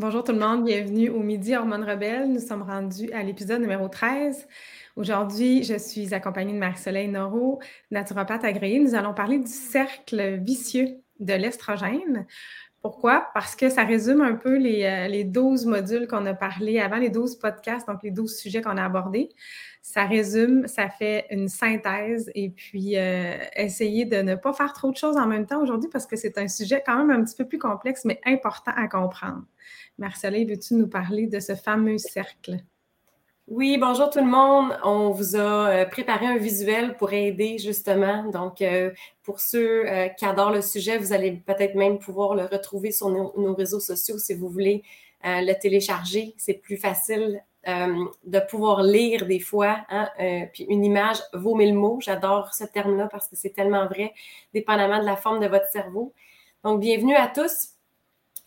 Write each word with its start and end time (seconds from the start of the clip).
Bonjour 0.00 0.24
tout 0.24 0.32
le 0.32 0.38
monde, 0.38 0.64
bienvenue 0.64 1.10
au 1.10 1.20
Midi 1.20 1.54
Hormones 1.54 1.84
Rebelles. 1.84 2.32
Nous 2.32 2.40
sommes 2.40 2.62
rendus 2.62 3.12
à 3.12 3.22
l'épisode 3.22 3.60
numéro 3.60 3.86
13. 3.86 4.48
Aujourd'hui, 4.96 5.62
je 5.62 5.76
suis 5.76 6.14
accompagnée 6.14 6.54
de 6.54 6.58
Marie-Soleil 6.58 7.06
Noro, 7.08 7.60
naturopathe 7.90 8.44
agréée. 8.44 8.78
Nous 8.78 8.94
allons 8.94 9.12
parler 9.12 9.38
du 9.38 9.50
cercle 9.50 10.38
vicieux 10.38 11.02
de 11.18 11.34
l'estrogène. 11.34 12.26
Pourquoi? 12.80 13.28
Parce 13.34 13.54
que 13.54 13.68
ça 13.68 13.84
résume 13.84 14.22
un 14.22 14.36
peu 14.36 14.56
les, 14.56 14.84
euh, 14.84 15.06
les 15.06 15.24
12 15.24 15.66
modules 15.66 16.06
qu'on 16.06 16.24
a 16.24 16.32
parlé 16.32 16.80
avant, 16.80 16.96
les 16.96 17.10
12 17.10 17.36
podcasts, 17.36 17.86
donc 17.86 18.02
les 18.02 18.10
12 18.10 18.38
sujets 18.38 18.62
qu'on 18.62 18.78
a 18.78 18.84
abordés. 18.86 19.28
Ça 19.82 20.06
résume, 20.06 20.66
ça 20.66 20.88
fait 20.88 21.26
une 21.30 21.48
synthèse 21.48 22.30
et 22.34 22.48
puis 22.48 22.96
euh, 22.96 23.36
essayer 23.54 24.06
de 24.06 24.22
ne 24.22 24.34
pas 24.34 24.54
faire 24.54 24.72
trop 24.72 24.90
de 24.90 24.96
choses 24.96 25.18
en 25.18 25.26
même 25.26 25.44
temps 25.44 25.62
aujourd'hui 25.62 25.90
parce 25.92 26.06
que 26.06 26.16
c'est 26.16 26.38
un 26.38 26.48
sujet 26.48 26.82
quand 26.84 27.04
même 27.04 27.10
un 27.10 27.22
petit 27.22 27.36
peu 27.36 27.46
plus 27.46 27.58
complexe, 27.58 28.06
mais 28.06 28.18
important 28.24 28.72
à 28.74 28.88
comprendre. 28.88 29.42
Marceline, 29.98 30.48
veux-tu 30.48 30.74
nous 30.74 30.88
parler 30.88 31.26
de 31.26 31.40
ce 31.40 31.54
fameux 31.54 31.98
cercle? 31.98 32.58
Oui, 33.48 33.78
bonjour 33.78 34.10
tout 34.10 34.20
le 34.20 34.26
monde. 34.26 34.78
On 34.84 35.10
vous 35.10 35.36
a 35.36 35.68
euh, 35.70 35.84
préparé 35.86 36.26
un 36.26 36.36
visuel 36.36 36.96
pour 36.96 37.12
aider 37.12 37.58
justement. 37.58 38.30
Donc, 38.30 38.62
euh, 38.62 38.92
pour 39.22 39.40
ceux 39.40 39.84
qui 40.16 40.24
adorent 40.24 40.52
le 40.52 40.62
sujet, 40.62 40.98
vous 40.98 41.12
allez 41.12 41.32
peut-être 41.32 41.74
même 41.74 41.98
pouvoir 41.98 42.34
le 42.34 42.44
retrouver 42.44 42.92
sur 42.92 43.10
nos 43.10 43.54
réseaux 43.54 43.80
sociaux 43.80 44.18
si 44.18 44.34
vous 44.34 44.48
voulez 44.48 44.82
le 45.22 45.52
télécharger. 45.54 46.34
C'est 46.38 46.54
plus 46.54 46.76
facile 46.76 47.42
euh, 47.68 48.06
de 48.24 48.40
pouvoir 48.40 48.82
lire 48.82 49.26
des 49.26 49.38
fois, 49.38 49.84
hein, 49.90 50.08
euh, 50.18 50.46
puis 50.50 50.64
une 50.70 50.82
image 50.82 51.18
vaut 51.34 51.54
mille 51.54 51.74
mots. 51.74 51.98
J'adore 52.00 52.54
ce 52.54 52.64
terme-là 52.64 53.06
parce 53.12 53.28
que 53.28 53.36
c'est 53.36 53.50
tellement 53.50 53.84
vrai, 53.84 54.14
dépendamment 54.54 54.98
de 54.98 55.04
la 55.04 55.16
forme 55.16 55.40
de 55.40 55.46
votre 55.46 55.68
cerveau. 55.68 56.14
Donc, 56.64 56.80
bienvenue 56.80 57.14
à 57.14 57.28
tous. 57.28 57.74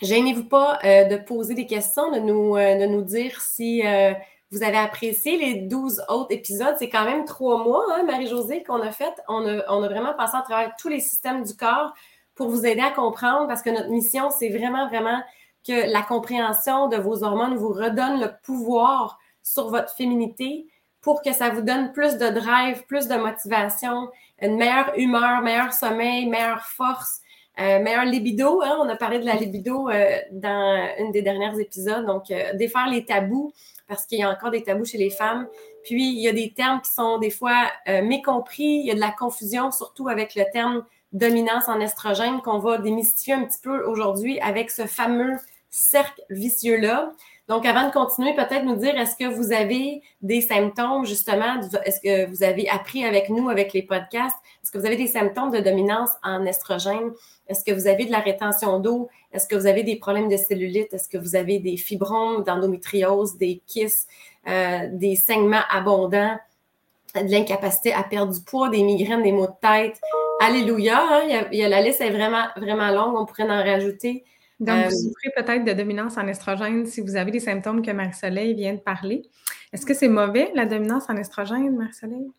Gênez-vous 0.03 0.45
pas 0.45 0.79
euh, 0.83 1.05
de 1.05 1.17
poser 1.17 1.55
des 1.55 1.65
questions, 1.65 2.11
de 2.11 2.19
nous, 2.19 2.55
de 2.55 2.85
nous 2.85 3.01
dire 3.01 3.41
si 3.41 3.81
vous 4.51 4.61
avez 4.61 4.77
apprécié 4.77 5.37
les 5.37 5.55
12 5.61 6.03
autres 6.09 6.31
épisodes. 6.31 6.75
C'est 6.77 6.89
quand 6.89 7.05
même 7.05 7.25
trois 7.25 7.63
mois, 7.63 7.85
hein, 7.95 8.03
Marie-Josée, 8.03 8.61
qu'on 8.61 8.81
a 8.81 8.91
fait. 8.91 9.13
On 9.27 9.47
a, 9.47 9.63
on 9.67 9.81
a 9.81 9.87
vraiment 9.87 10.13
passé 10.13 10.37
à 10.37 10.43
travers 10.43 10.75
tous 10.77 10.89
les 10.89 10.99
systèmes 10.99 11.43
du 11.43 11.55
corps 11.55 11.93
pour 12.35 12.49
vous 12.49 12.65
aider 12.65 12.81
à 12.81 12.91
comprendre 12.91 13.47
parce 13.47 13.63
que 13.63 13.71
notre 13.71 13.89
mission, 13.89 14.29
c'est 14.29 14.49
vraiment, 14.49 14.87
vraiment 14.87 15.23
que 15.67 15.91
la 15.91 16.03
compréhension 16.03 16.87
de 16.87 16.97
vos 16.97 17.23
hormones 17.23 17.55
vous 17.55 17.73
redonne 17.73 18.19
le 18.19 18.29
pouvoir 18.43 19.17
sur 19.41 19.69
votre 19.69 19.93
féminité 19.95 20.67
pour 21.01 21.21
que 21.21 21.33
ça 21.33 21.49
vous 21.49 21.61
donne 21.61 21.91
plus 21.91 22.17
de 22.17 22.29
drive, 22.29 22.85
plus 22.85 23.07
de 23.07 23.15
motivation, 23.15 24.09
une 24.39 24.55
meilleure 24.55 24.93
humeur, 24.97 25.41
meilleur 25.41 25.73
sommeil, 25.73 26.27
meilleure 26.27 26.65
force, 26.65 27.21
euh, 27.59 27.79
meilleure 27.79 28.05
libido. 28.05 28.61
Hein? 28.61 28.77
On 28.79 28.89
a 28.89 28.95
parlé 28.95 29.19
de 29.19 29.25
la 29.25 29.35
libido 29.35 29.89
euh, 29.89 30.17
dans 30.31 30.87
une 30.99 31.11
des 31.11 31.21
dernières 31.21 31.59
épisodes. 31.59 32.05
Donc, 32.05 32.31
euh, 32.31 32.53
défaire 32.53 32.87
les 32.89 33.05
tabous 33.05 33.53
parce 33.87 34.05
qu'il 34.05 34.19
y 34.19 34.23
a 34.23 34.29
encore 34.29 34.49
des 34.51 34.63
tabous 34.63 34.85
chez 34.85 34.97
les 34.97 35.09
femmes. 35.09 35.47
Puis, 35.83 36.13
il 36.13 36.19
y 36.19 36.27
a 36.27 36.33
des 36.33 36.53
termes 36.53 36.81
qui 36.81 36.91
sont 36.91 37.19
des 37.19 37.29
fois 37.29 37.65
mécompris. 37.85 38.63
Il 38.63 38.85
y 38.85 38.91
a 38.91 38.95
de 38.95 38.99
la 38.99 39.11
confusion, 39.11 39.69
surtout 39.71 40.07
avec 40.07 40.35
le 40.35 40.45
terme 40.53 40.85
dominance 41.11 41.67
en 41.67 41.79
estrogène 41.81 42.41
qu'on 42.41 42.59
va 42.59 42.77
démystifier 42.77 43.33
un 43.33 43.43
petit 43.43 43.59
peu 43.61 43.83
aujourd'hui 43.83 44.39
avec 44.39 44.71
ce 44.71 44.85
fameux 44.87 45.35
cercle 45.69 46.21
vicieux-là. 46.29 47.11
Donc, 47.49 47.65
avant 47.65 47.87
de 47.87 47.91
continuer, 47.91 48.33
peut-être 48.33 48.63
nous 48.63 48.77
dire, 48.77 48.97
est-ce 48.97 49.17
que 49.17 49.25
vous 49.25 49.51
avez 49.51 50.01
des 50.21 50.39
symptômes, 50.39 51.05
justement, 51.05 51.59
est-ce 51.83 51.99
que 51.99 52.29
vous 52.29 52.41
avez 52.41 52.69
appris 52.69 53.03
avec 53.03 53.29
nous, 53.29 53.49
avec 53.49 53.73
les 53.73 53.83
podcasts, 53.83 54.37
est-ce 54.63 54.71
que 54.71 54.77
vous 54.77 54.85
avez 54.85 54.95
des 54.95 55.07
symptômes 55.07 55.51
de 55.51 55.59
dominance 55.59 56.11
en 56.23 56.45
estrogène? 56.45 57.11
Est-ce 57.49 57.65
que 57.65 57.73
vous 57.73 57.87
avez 57.87 58.05
de 58.05 58.11
la 58.11 58.19
rétention 58.19 58.79
d'eau? 58.79 59.09
Est-ce 59.33 59.47
que 59.47 59.55
vous 59.55 59.67
avez 59.67 59.83
des 59.83 59.97
problèmes 59.97 60.29
de 60.29 60.37
cellulite? 60.37 60.93
Est-ce 60.93 61.09
que 61.09 61.17
vous 61.17 61.35
avez 61.35 61.59
des 61.59 61.75
fibromes, 61.75 62.43
d'endométriose, 62.43 63.37
des 63.37 63.61
kystes, 63.67 64.07
euh, 64.47 64.87
des 64.93 65.17
saignements 65.17 65.63
abondants, 65.69 66.37
de 67.13 67.29
l'incapacité 67.29 67.93
à 67.93 68.03
perdre 68.03 68.33
du 68.33 68.41
poids, 68.41 68.69
des 68.69 68.83
migraines, 68.83 69.21
des 69.21 69.33
maux 69.33 69.47
de 69.47 69.53
tête? 69.61 69.99
Alléluia! 70.39 70.97
Hein? 71.11 71.47
La 71.51 71.81
liste 71.81 71.99
est 71.99 72.09
vraiment, 72.09 72.45
vraiment 72.55 72.89
longue, 72.91 73.17
on 73.19 73.25
pourrait 73.25 73.43
en 73.43 73.63
rajouter. 73.63 74.23
Donc, 74.63 74.85
vous 74.85 74.85
euh, 74.85 74.89
souffrez 74.89 75.29
peut-être 75.35 75.65
de 75.65 75.73
dominance 75.73 76.17
en 76.17 76.27
estrogène 76.27 76.85
si 76.85 77.01
vous 77.01 77.15
avez 77.15 77.31
des 77.31 77.39
symptômes 77.39 77.81
que 77.81 77.91
Marie-Soleil 77.91 78.53
vient 78.53 78.73
de 78.73 78.79
parler. 78.79 79.23
Est-ce 79.73 79.85
que 79.85 79.93
c'est 79.93 80.07
mauvais, 80.07 80.51
la 80.55 80.65
dominance 80.65 81.09
en 81.09 81.17
estrogène, 81.17 81.75
Marie-Soleil? 81.75 82.31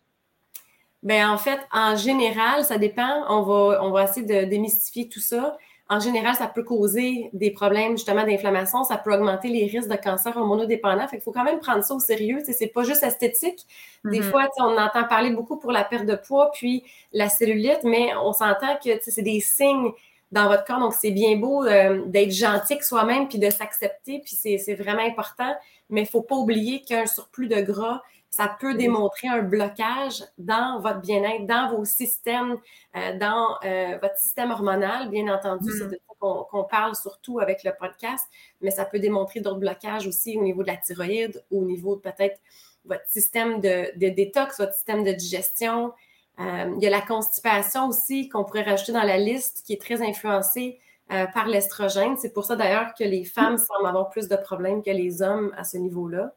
Bien, 1.03 1.31
en 1.31 1.37
fait, 1.37 1.59
en 1.71 1.95
général, 1.95 2.63
ça 2.63 2.79
dépend. 2.79 3.25
On 3.29 3.43
va, 3.43 3.83
on 3.83 3.91
va 3.91 4.05
essayer 4.05 4.25
de 4.25 4.49
démystifier 4.49 5.07
tout 5.07 5.19
ça. 5.19 5.55
En 5.87 5.99
général, 5.99 6.33
ça 6.33 6.47
peut 6.47 6.63
causer 6.63 7.29
des 7.33 7.51
problèmes 7.51 7.91
justement 7.91 8.23
d'inflammation, 8.23 8.83
ça 8.83 8.97
peut 8.97 9.13
augmenter 9.13 9.49
les 9.49 9.67
risques 9.67 9.87
de 9.87 9.95
cancer 9.95 10.35
hormonodépendant. 10.35 11.07
Fait 11.07 11.17
qu'il 11.17 11.23
faut 11.23 11.31
quand 11.31 11.43
même 11.43 11.59
prendre 11.59 11.83
ça 11.83 11.93
au 11.93 11.99
sérieux. 11.99 12.39
C'est 12.43 12.73
pas 12.73 12.83
juste 12.83 13.03
esthétique. 13.03 13.67
Des 14.03 14.19
mm-hmm. 14.19 14.23
fois, 14.23 14.49
on 14.57 14.75
entend 14.77 15.03
parler 15.03 15.29
beaucoup 15.29 15.57
pour 15.57 15.71
la 15.71 15.83
perte 15.83 16.07
de 16.07 16.15
poids, 16.15 16.49
puis 16.53 16.83
la 17.13 17.29
cellulite, 17.29 17.81
mais 17.83 18.09
on 18.15 18.33
s'entend 18.33 18.77
que 18.83 18.89
c'est 18.99 19.21
des 19.21 19.39
signes 19.41 19.91
dans 20.31 20.47
votre 20.47 20.65
corps. 20.65 20.79
Donc, 20.79 20.93
c'est 20.93 21.11
bien 21.11 21.37
beau 21.37 21.65
euh, 21.65 22.03
d'être 22.05 22.31
gentil 22.31 22.73
avec 22.73 22.83
soi-même 22.83 23.27
puis 23.27 23.39
de 23.39 23.49
s'accepter, 23.49 24.21
puis 24.23 24.35
c'est 24.35 24.75
vraiment 24.75 25.05
important. 25.05 25.55
Mais 25.89 26.01
il 26.01 26.05
ne 26.05 26.09
faut 26.09 26.21
pas 26.21 26.35
oublier 26.35 26.81
qu'un 26.81 27.05
surplus 27.05 27.47
de 27.47 27.61
gras, 27.61 28.01
ça 28.35 28.53
peut 28.59 28.73
démontrer 28.73 29.29
un 29.29 29.43
blocage 29.43 30.23
dans 30.37 30.81
votre 30.81 30.99
bien-être, 30.99 31.45
dans 31.45 31.73
vos 31.73 31.85
systèmes, 31.85 32.57
euh, 32.97 33.17
dans 33.17 33.55
euh, 33.63 33.97
votre 34.01 34.17
système 34.17 34.51
hormonal. 34.51 35.09
Bien 35.09 35.33
entendu, 35.33 35.69
c'est 35.77 35.85
mm. 35.85 35.91
de 35.91 35.99
ça 36.07 36.13
qu'on 36.19 36.63
parle 36.65 36.95
surtout 36.95 37.39
avec 37.39 37.63
le 37.63 37.71
podcast, 37.79 38.25
mais 38.59 38.71
ça 38.71 38.83
peut 38.83 38.99
démontrer 38.99 39.39
d'autres 39.39 39.59
blocages 39.59 40.05
aussi 40.05 40.37
au 40.37 40.41
niveau 40.41 40.63
de 40.63 40.67
la 40.67 40.75
thyroïde, 40.75 41.43
au 41.49 41.61
niveau 41.61 41.95
de 41.95 42.01
peut-être 42.01 42.41
votre 42.83 43.07
système 43.07 43.61
de, 43.61 43.97
de, 43.97 44.09
détox, 44.09 44.59
votre 44.59 44.73
système 44.73 45.03
de 45.03 45.13
digestion, 45.13 45.93
euh, 46.39 46.73
il 46.75 46.83
y 46.83 46.87
a 46.87 46.89
la 46.89 47.01
constipation 47.01 47.87
aussi 47.87 48.29
qu'on 48.29 48.43
pourrait 48.43 48.63
rajouter 48.63 48.91
dans 48.91 49.03
la 49.03 49.17
liste 49.17 49.63
qui 49.65 49.73
est 49.73 49.81
très 49.81 50.01
influencée 50.01 50.79
euh, 51.11 51.25
par 51.27 51.47
l'estrogène. 51.47 52.17
C'est 52.17 52.33
pour 52.33 52.45
ça 52.45 52.55
d'ailleurs 52.55 52.93
que 52.97 53.03
les 53.03 53.23
femmes 53.23 53.57
semblent 53.57 53.87
avoir 53.87 54.09
plus 54.09 54.27
de 54.27 54.35
problèmes 54.35 54.83
que 54.83 54.91
les 54.91 55.21
hommes 55.21 55.53
à 55.57 55.63
ce 55.63 55.77
niveau-là. 55.77 56.33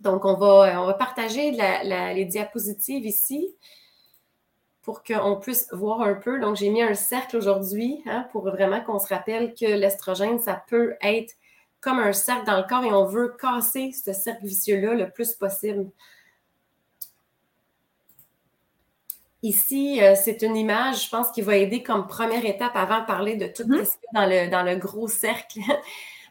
Donc, 0.00 0.24
on 0.24 0.34
va, 0.34 0.84
va 0.84 0.94
partager 0.94 1.52
les 1.52 2.24
diapositives 2.24 3.06
ici 3.06 3.54
pour 4.82 5.04
qu'on 5.04 5.36
puisse 5.36 5.68
voir 5.72 6.00
un 6.00 6.14
peu. 6.14 6.40
Donc, 6.40 6.56
j'ai 6.56 6.70
mis 6.70 6.82
un 6.82 6.94
cercle 6.94 7.36
aujourd'hui 7.36 8.02
hein, 8.06 8.26
pour 8.32 8.42
vraiment 8.42 8.80
qu'on 8.80 8.98
se 8.98 9.06
rappelle 9.06 9.54
que 9.54 9.64
l'estrogène, 9.64 10.40
ça 10.40 10.60
peut 10.68 10.96
être 11.00 11.34
comme 11.80 12.00
un 12.00 12.12
cercle 12.12 12.46
dans 12.46 12.56
le 12.56 12.64
corps 12.64 12.84
et 12.84 12.92
on 12.92 13.04
veut 13.04 13.36
casser 13.40 13.92
ce 13.92 14.12
cercle 14.12 14.44
vicieux-là 14.44 14.94
le 14.94 15.10
plus 15.10 15.34
possible. 15.34 15.88
Ici, 19.42 20.00
euh, 20.00 20.14
c'est 20.14 20.42
une 20.42 20.56
image, 20.56 21.06
je 21.06 21.10
pense, 21.10 21.30
qui 21.32 21.42
va 21.42 21.56
aider 21.56 21.82
comme 21.82 22.06
première 22.06 22.44
étape 22.46 22.76
avant 22.76 23.00
de 23.00 23.06
parler 23.06 23.36
de 23.36 23.46
tout 23.46 23.64
mm-hmm. 23.64 23.84
ce 23.84 23.92
qu'il 23.92 24.08
y 24.12 24.16
a 24.16 24.20
dans 24.20 24.26
le, 24.26 24.50
dans 24.50 24.62
le 24.62 24.76
gros 24.76 25.08
cercle. 25.08 25.60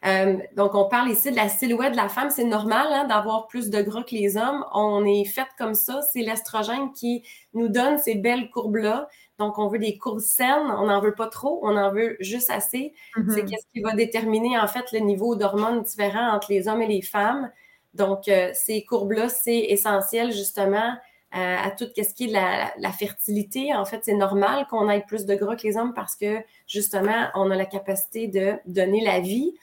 Euh, 0.04 0.38
donc, 0.56 0.74
on 0.74 0.86
parle 0.86 1.12
ici 1.12 1.30
de 1.30 1.36
la 1.36 1.48
silhouette 1.48 1.92
de 1.92 1.98
la 1.98 2.10
femme. 2.10 2.32
C'est 2.32 2.44
normal 2.44 2.88
hein, 2.90 3.06
d'avoir 3.06 3.46
plus 3.46 3.70
de 3.70 3.84
gras 3.84 4.02
que 4.02 4.16
les 4.16 4.36
hommes. 4.36 4.66
On 4.74 5.06
est 5.06 5.26
fait 5.26 5.46
comme 5.60 5.76
ça. 5.76 6.02
C'est 6.12 6.22
l'estrogène 6.22 6.92
qui 6.92 7.24
nous 7.54 7.68
donne 7.68 8.00
ces 8.00 8.16
belles 8.16 8.50
courbes-là. 8.50 9.08
Donc, 9.38 9.60
on 9.60 9.68
veut 9.68 9.78
des 9.78 10.00
courbes 10.00 10.20
saines. 10.20 10.72
On 10.72 10.88
n'en 10.88 11.02
veut 11.02 11.14
pas 11.14 11.28
trop. 11.28 11.60
On 11.62 11.78
en 11.78 11.92
veut 11.92 12.18
juste 12.20 12.50
assez. 12.50 12.94
Mm-hmm. 13.16 13.32
C'est 13.32 13.46
qu'est-ce 13.46 13.68
qui 13.76 13.82
va 13.82 13.94
déterminer, 13.94 14.58
en 14.58 14.66
fait, 14.66 14.92
le 14.92 15.02
niveau 15.02 15.36
d'hormones 15.36 15.84
différents 15.84 16.32
entre 16.32 16.52
les 16.52 16.68
hommes 16.68 16.82
et 16.82 16.88
les 16.88 17.04
femmes. 17.04 17.52
Donc, 17.94 18.28
euh, 18.28 18.50
ces 18.54 18.84
courbes-là, 18.84 19.30
c'est 19.30 19.60
essentiel, 19.60 20.32
justement, 20.32 20.96
euh, 21.34 21.58
à 21.64 21.72
tout 21.72 21.86
ce 21.96 22.14
qui 22.14 22.26
est 22.26 22.32
la, 22.32 22.74
la 22.78 22.92
fertilité. 22.92 23.74
En 23.74 23.86
fait, 23.86 24.02
c'est 24.04 24.14
normal 24.14 24.68
qu'on 24.70 24.90
ait 24.90 25.02
plus 25.02 25.26
de 25.26 25.36
gras 25.36 25.56
que 25.56 25.64
les 25.64 25.78
hommes 25.78 25.94
parce 25.94 26.16
que 26.16 26.40
justement, 26.68 27.28
on 27.36 27.50
a 27.52 27.56
la 27.56 27.66
capacité 27.66 28.28
de 28.28 28.56
donner 28.66 29.02
la 29.02 29.20
vie. 29.20 29.54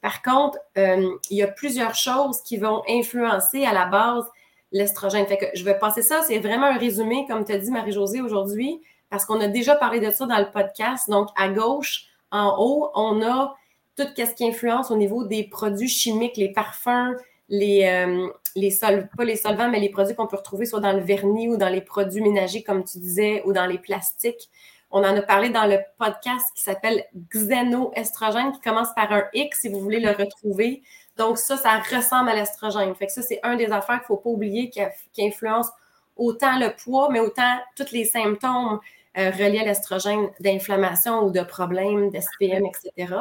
Par 0.00 0.22
contre, 0.22 0.58
euh, 0.78 1.10
il 1.30 1.36
y 1.36 1.42
a 1.42 1.48
plusieurs 1.48 1.94
choses 1.94 2.40
qui 2.42 2.56
vont 2.56 2.82
influencer 2.88 3.64
à 3.64 3.72
la 3.72 3.86
base 3.86 4.24
l'estrogène. 4.72 5.26
Fait 5.26 5.38
que 5.38 5.46
je 5.54 5.64
vais 5.64 5.78
passer 5.78 6.02
ça, 6.02 6.22
c'est 6.22 6.38
vraiment 6.38 6.66
un 6.66 6.78
résumé, 6.78 7.26
comme 7.28 7.44
tu 7.44 7.52
as 7.52 7.58
dit 7.58 7.70
Marie-Josée 7.70 8.20
aujourd'hui, 8.20 8.80
parce 9.10 9.24
qu'on 9.24 9.40
a 9.40 9.48
déjà 9.48 9.74
parlé 9.74 10.00
de 10.00 10.10
ça 10.10 10.26
dans 10.26 10.38
le 10.38 10.50
podcast. 10.50 11.10
Donc, 11.10 11.28
à 11.36 11.48
gauche, 11.48 12.06
en 12.30 12.56
haut, 12.58 12.90
on 12.94 13.22
a 13.22 13.54
tout 13.96 14.06
ce 14.16 14.34
qui 14.34 14.46
influence 14.46 14.90
au 14.90 14.96
niveau 14.96 15.24
des 15.24 15.44
produits 15.44 15.88
chimiques, 15.88 16.36
les 16.36 16.52
parfums, 16.52 17.16
les, 17.48 17.84
euh, 17.86 18.28
les 18.56 18.70
sol, 18.70 19.08
pas 19.16 19.24
les 19.24 19.36
solvants, 19.36 19.68
mais 19.68 19.80
les 19.80 19.88
produits 19.88 20.14
qu'on 20.14 20.26
peut 20.26 20.36
retrouver 20.36 20.66
soit 20.66 20.80
dans 20.80 20.92
le 20.92 21.00
vernis 21.00 21.48
ou 21.48 21.56
dans 21.56 21.68
les 21.68 21.80
produits 21.80 22.22
ménagers, 22.22 22.62
comme 22.62 22.84
tu 22.84 22.98
disais, 22.98 23.42
ou 23.44 23.52
dans 23.52 23.66
les 23.66 23.78
plastiques. 23.78 24.50
On 24.90 25.00
en 25.00 25.16
a 25.16 25.22
parlé 25.22 25.50
dans 25.50 25.66
le 25.66 25.78
podcast 25.98 26.46
qui 26.54 26.62
s'appelle 26.62 27.04
Xénoestrogène, 27.34 28.52
qui 28.52 28.60
commence 28.60 28.88
par 28.94 29.12
un 29.12 29.24
X, 29.34 29.60
si 29.60 29.68
vous 29.68 29.80
voulez 29.80 30.00
le 30.00 30.10
retrouver. 30.10 30.82
Donc, 31.16 31.36
ça, 31.36 31.56
ça 31.56 31.78
ressemble 31.78 32.30
à 32.30 32.34
l'estrogène. 32.34 32.94
Fait 32.94 33.06
que 33.06 33.12
ça, 33.12 33.22
c'est 33.22 33.40
un 33.42 33.56
des 33.56 33.66
affaires 33.66 33.96
qu'il 33.96 34.04
ne 34.04 34.06
faut 34.06 34.16
pas 34.16 34.30
oublier 34.30 34.70
qui, 34.70 34.80
influence 35.22 35.68
autant 36.16 36.58
le 36.58 36.74
poids, 36.74 37.08
mais 37.10 37.20
autant 37.20 37.58
tous 37.76 37.92
les 37.92 38.04
symptômes 38.04 38.80
euh, 39.18 39.30
reliés 39.30 39.60
à 39.60 39.64
l'estrogène 39.64 40.30
d'inflammation 40.40 41.22
ou 41.24 41.30
de 41.30 41.42
problèmes, 41.42 42.10
d'SPM, 42.10 42.64
etc. 42.66 43.14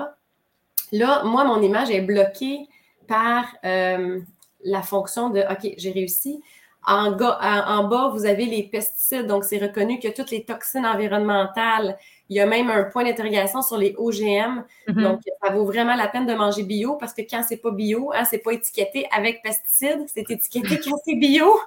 là, 0.92 1.24
moi, 1.24 1.44
mon 1.44 1.62
image 1.62 1.90
est 1.92 2.02
bloquée 2.02 2.68
par 3.08 3.46
euh, 3.66 4.20
la 4.64 4.82
fonction 4.82 5.30
de 5.30 5.42
OK, 5.42 5.74
j'ai 5.78 5.92
réussi. 5.92 6.42
En, 6.90 7.12
bas, 7.12 8.12
vous 8.14 8.26
avez 8.26 8.46
les 8.46 8.64
pesticides, 8.64 9.28
donc 9.28 9.44
c'est 9.44 9.58
reconnu 9.58 10.00
que 10.00 10.08
toutes 10.08 10.32
les 10.32 10.46
toxines 10.46 10.86
environnementales, 10.86 11.98
il 12.30 12.38
y 12.38 12.40
a 12.40 12.46
même 12.46 12.70
un 12.70 12.86
point 12.86 13.04
d'interrogation 13.04 13.62
sur 13.62 13.78
les 13.78 13.94
OGM. 13.98 14.64
Mm-hmm. 14.88 15.04
Donc, 15.04 15.20
ça 15.44 15.52
vaut 15.52 15.66
vraiment 15.66 15.96
la 15.96 16.08
peine 16.08 16.26
de 16.26 16.34
manger 16.34 16.64
bio 16.64 16.96
parce 16.96 17.14
que 17.14 17.24
quand 17.24 17.44
c'est 17.46 17.58
pas 17.58 17.72
bio, 17.72 18.14
hein, 18.16 18.24
c'est 18.24 18.38
pas 18.38 18.54
étiqueté 18.54 19.06
avec 19.12 19.44
pesticides, 19.44 20.06
c'est 20.08 20.30
étiqueté 20.32 20.80
quand 20.86 20.98
c'est 21.04 21.16
bio. 21.16 21.60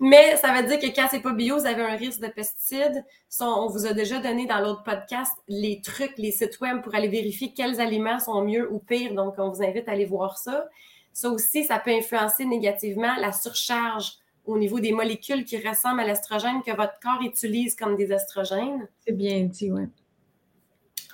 Mais 0.00 0.36
ça 0.36 0.52
veut 0.52 0.66
dire 0.66 0.78
que 0.78 0.94
quand 0.94 1.08
c'est 1.10 1.20
pas 1.20 1.32
bio, 1.32 1.58
vous 1.58 1.66
avez 1.66 1.82
un 1.82 1.96
risque 1.96 2.20
de 2.20 2.28
pesticides. 2.28 3.04
on 3.40 3.68
vous 3.68 3.86
a 3.86 3.92
déjà 3.92 4.18
donné 4.18 4.46
dans 4.46 4.60
l'autre 4.60 4.82
podcast 4.82 5.32
les 5.48 5.80
trucs, 5.82 6.16
les 6.16 6.30
sites 6.30 6.60
web 6.60 6.82
pour 6.82 6.94
aller 6.94 7.08
vérifier 7.08 7.52
quels 7.52 7.80
aliments 7.80 8.18
sont 8.18 8.42
mieux 8.42 8.70
ou 8.72 8.78
pires. 8.78 9.14
Donc, 9.14 9.34
on 9.38 9.50
vous 9.50 9.62
invite 9.62 9.88
à 9.88 9.92
aller 9.92 10.06
voir 10.06 10.38
ça. 10.38 10.66
Ça 11.12 11.28
aussi, 11.28 11.64
ça 11.64 11.78
peut 11.78 11.90
influencer 11.90 12.44
négativement 12.44 13.14
la 13.18 13.32
surcharge 13.32 14.12
au 14.46 14.58
niveau 14.58 14.80
des 14.80 14.92
molécules 14.92 15.44
qui 15.44 15.56
ressemblent 15.56 16.00
à 16.00 16.06
l'estrogène 16.06 16.62
que 16.64 16.74
votre 16.74 16.98
corps 17.02 17.20
utilise 17.22 17.76
comme 17.76 17.96
des 17.96 18.12
estrogènes. 18.12 18.88
C'est 19.06 19.12
bien 19.12 19.44
dit, 19.44 19.70
oui. 19.70 19.82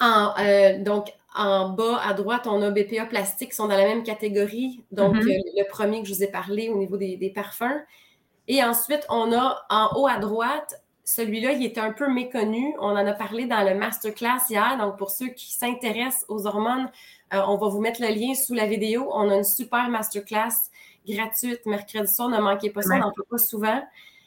Euh, 0.03 0.83
donc, 0.83 1.13
en 1.35 1.71
bas 1.71 2.01
à 2.03 2.15
droite, 2.15 2.47
on 2.47 2.63
a 2.63 2.71
BPA 2.71 3.07
plastique 3.07 3.51
qui 3.51 3.57
sont 3.57 3.69
dans 3.69 3.77
la 3.77 3.85
même 3.85 4.03
catégorie. 4.03 4.85
Donc, 4.91 5.17
mm-hmm. 5.17 5.39
euh, 5.39 5.63
le 5.65 5.69
premier 5.69 6.03
que 6.03 6.09
je 6.09 6.15
vous 6.15 6.23
ai 6.23 6.29
parlé 6.29 6.69
au 6.69 6.79
niveau 6.79 6.97
des, 6.97 7.33
parfums. 7.35 7.83
Et 8.49 8.63
ensuite, 8.63 9.05
on 9.09 9.33
a 9.33 9.65
en 9.71 9.91
haut 9.97 10.07
à 10.07 10.19
droite, 10.19 10.83
celui-là, 11.07 11.53
il 11.53 11.65
était 11.65 11.81
un 11.81 11.93
peu 11.93 12.13
méconnu. 12.13 12.75
On 12.81 12.89
en 12.89 13.07
a 13.07 13.13
parlé 13.13 13.47
dans 13.47 13.63
le 13.63 13.79
masterclass 13.79 14.41
hier. 14.51 14.77
Donc, 14.77 14.99
pour 14.99 15.11
ceux 15.11 15.29
qui 15.29 15.53
s'intéressent 15.53 16.25
aux 16.29 16.49
hormones, 16.49 16.91
euh, 17.33 17.41
on 17.47 17.57
va 17.57 17.69
vous 17.69 17.81
mettre 17.81 18.03
le 18.03 18.09
lien 18.09 18.35
sous 18.35 18.55
la 18.55 18.67
vidéo. 18.67 19.09
On 19.13 19.31
a 19.31 19.37
une 19.37 19.45
super 19.45 19.89
masterclass 19.89 20.71
gratuite 21.09 21.65
mercredi 21.65 22.13
soir. 22.13 22.29
Ne 22.29 22.41
manquez 22.41 22.71
pas 22.71 22.83
ça, 22.83 22.97
on 22.97 22.99
n'en 22.99 23.13
peut 23.13 23.25
pas 23.31 23.39
souvent. 23.39 23.81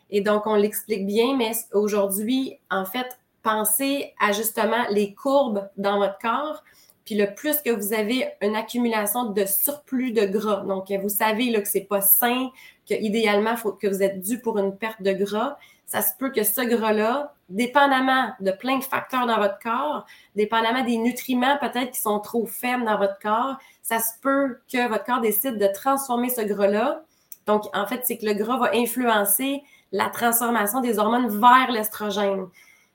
Et 0.10 0.22
donc, 0.22 0.48
on 0.48 0.56
l'explique 0.56 1.06
bien, 1.06 1.36
mais 1.36 1.52
aujourd'hui, 1.74 2.58
en 2.72 2.86
fait, 2.86 3.20
pensez 3.44 4.14
à 4.20 4.32
justement 4.32 4.86
les 4.90 5.14
courbes 5.14 5.70
dans 5.76 5.98
votre 5.98 6.18
corps. 6.20 6.64
Puis 7.10 7.18
le 7.18 7.34
plus 7.34 7.60
que 7.64 7.72
vous 7.72 7.92
avez 7.92 8.28
une 8.40 8.56
accumulation 8.56 9.32
de 9.32 9.44
surplus 9.46 10.12
de 10.12 10.28
gras, 10.28 10.58
donc 10.58 10.92
vous 10.92 11.10
savez 11.10 11.50
là, 11.50 11.60
que 11.60 11.68
c'est 11.68 11.88
pas 11.90 12.02
sain, 12.02 12.52
qu'idéalement, 12.86 13.54
il 13.54 13.58
faut 13.58 13.72
que 13.72 13.88
vous 13.88 14.04
êtes 14.04 14.20
dû 14.20 14.40
pour 14.40 14.60
une 14.60 14.78
perte 14.78 15.02
de 15.02 15.14
gras, 15.14 15.58
ça 15.88 16.04
se 16.04 16.12
peut 16.20 16.30
que 16.30 16.44
ce 16.44 16.62
gras-là, 16.62 17.34
dépendamment 17.50 18.30
de 18.42 18.52
plein 18.52 18.78
de 18.78 18.84
facteurs 18.84 19.26
dans 19.26 19.38
votre 19.38 19.58
corps, 19.58 20.06
dépendamment 20.36 20.84
des 20.84 20.98
nutriments 20.98 21.58
peut-être 21.58 21.90
qui 21.90 22.00
sont 22.00 22.20
trop 22.20 22.46
faibles 22.46 22.86
dans 22.86 23.00
votre 23.00 23.18
corps, 23.18 23.58
ça 23.82 23.98
se 23.98 24.12
peut 24.22 24.60
que 24.72 24.88
votre 24.88 25.04
corps 25.04 25.22
décide 25.22 25.58
de 25.58 25.66
transformer 25.74 26.30
ce 26.30 26.42
gras-là. 26.42 27.02
Donc, 27.48 27.64
en 27.76 27.88
fait, 27.88 28.02
c'est 28.04 28.20
que 28.20 28.26
le 28.28 28.34
gras 28.34 28.60
va 28.60 28.70
influencer 28.76 29.64
la 29.92 30.10
transformation 30.10 30.80
des 30.80 31.00
hormones 31.00 31.40
vers 31.40 31.72
l'estrogène. 31.72 32.50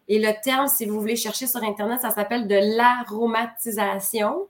Et 0.08 0.18
le 0.18 0.32
terme, 0.42 0.68
si 0.68 0.84
vous 0.86 1.00
voulez 1.00 1.16
chercher 1.16 1.46
sur 1.46 1.62
Internet, 1.62 2.00
ça 2.02 2.10
s'appelle 2.10 2.46
de 2.46 2.76
l'aromatisation. 2.76 4.48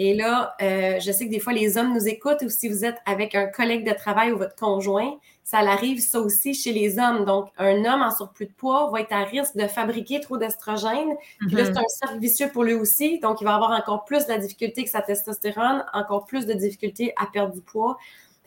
Et 0.00 0.14
là, 0.14 0.54
euh, 0.62 1.00
je 1.00 1.10
sais 1.10 1.26
que 1.26 1.30
des 1.30 1.40
fois, 1.40 1.52
les 1.52 1.76
hommes 1.76 1.92
nous 1.92 2.06
écoutent 2.06 2.42
ou 2.42 2.48
si 2.48 2.68
vous 2.68 2.84
êtes 2.84 2.98
avec 3.04 3.34
un 3.34 3.46
collègue 3.46 3.86
de 3.86 3.92
travail 3.92 4.30
ou 4.30 4.38
votre 4.38 4.54
conjoint, 4.54 5.18
ça 5.42 5.58
arrive 5.58 5.98
ça 5.98 6.20
aussi 6.20 6.54
chez 6.54 6.72
les 6.72 6.98
hommes. 6.98 7.24
Donc, 7.24 7.48
un 7.58 7.84
homme 7.84 8.02
en 8.02 8.14
surplus 8.14 8.46
de 8.46 8.52
poids 8.52 8.90
va 8.92 9.00
être 9.00 9.12
à 9.12 9.24
risque 9.24 9.56
de 9.56 9.66
fabriquer 9.66 10.20
trop 10.20 10.36
d'estrogène. 10.36 11.16
Puis 11.40 11.56
là, 11.56 11.64
c'est 11.64 11.72
mm-hmm. 11.72 11.78
un 11.78 11.88
cercle 11.88 12.18
vicieux 12.18 12.48
pour 12.52 12.62
lui 12.62 12.74
aussi. 12.74 13.18
Donc, 13.18 13.40
il 13.40 13.44
va 13.44 13.56
avoir 13.56 13.72
encore 13.72 14.04
plus 14.04 14.24
de 14.26 14.28
la 14.28 14.38
difficulté 14.38 14.84
que 14.84 14.90
sa 14.90 15.02
testostérone, 15.02 15.84
encore 15.92 16.26
plus 16.26 16.46
de 16.46 16.52
difficulté 16.52 17.12
à 17.16 17.26
perdre 17.26 17.52
du 17.54 17.60
poids. 17.60 17.98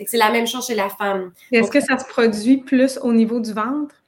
C'est 0.06 0.18
la 0.18 0.32
même 0.32 0.48
chose 0.48 0.68
chez 0.68 0.76
la 0.76 0.90
femme. 0.90 1.32
Est-ce 1.52 1.70
que 1.70 1.82
ça 1.82 1.98
se 1.98 2.06
produit 2.06 2.58
plus 2.58 2.98
au 3.00 3.12
niveau 3.14 3.40
du 3.40 3.54
ventre? 3.54 4.01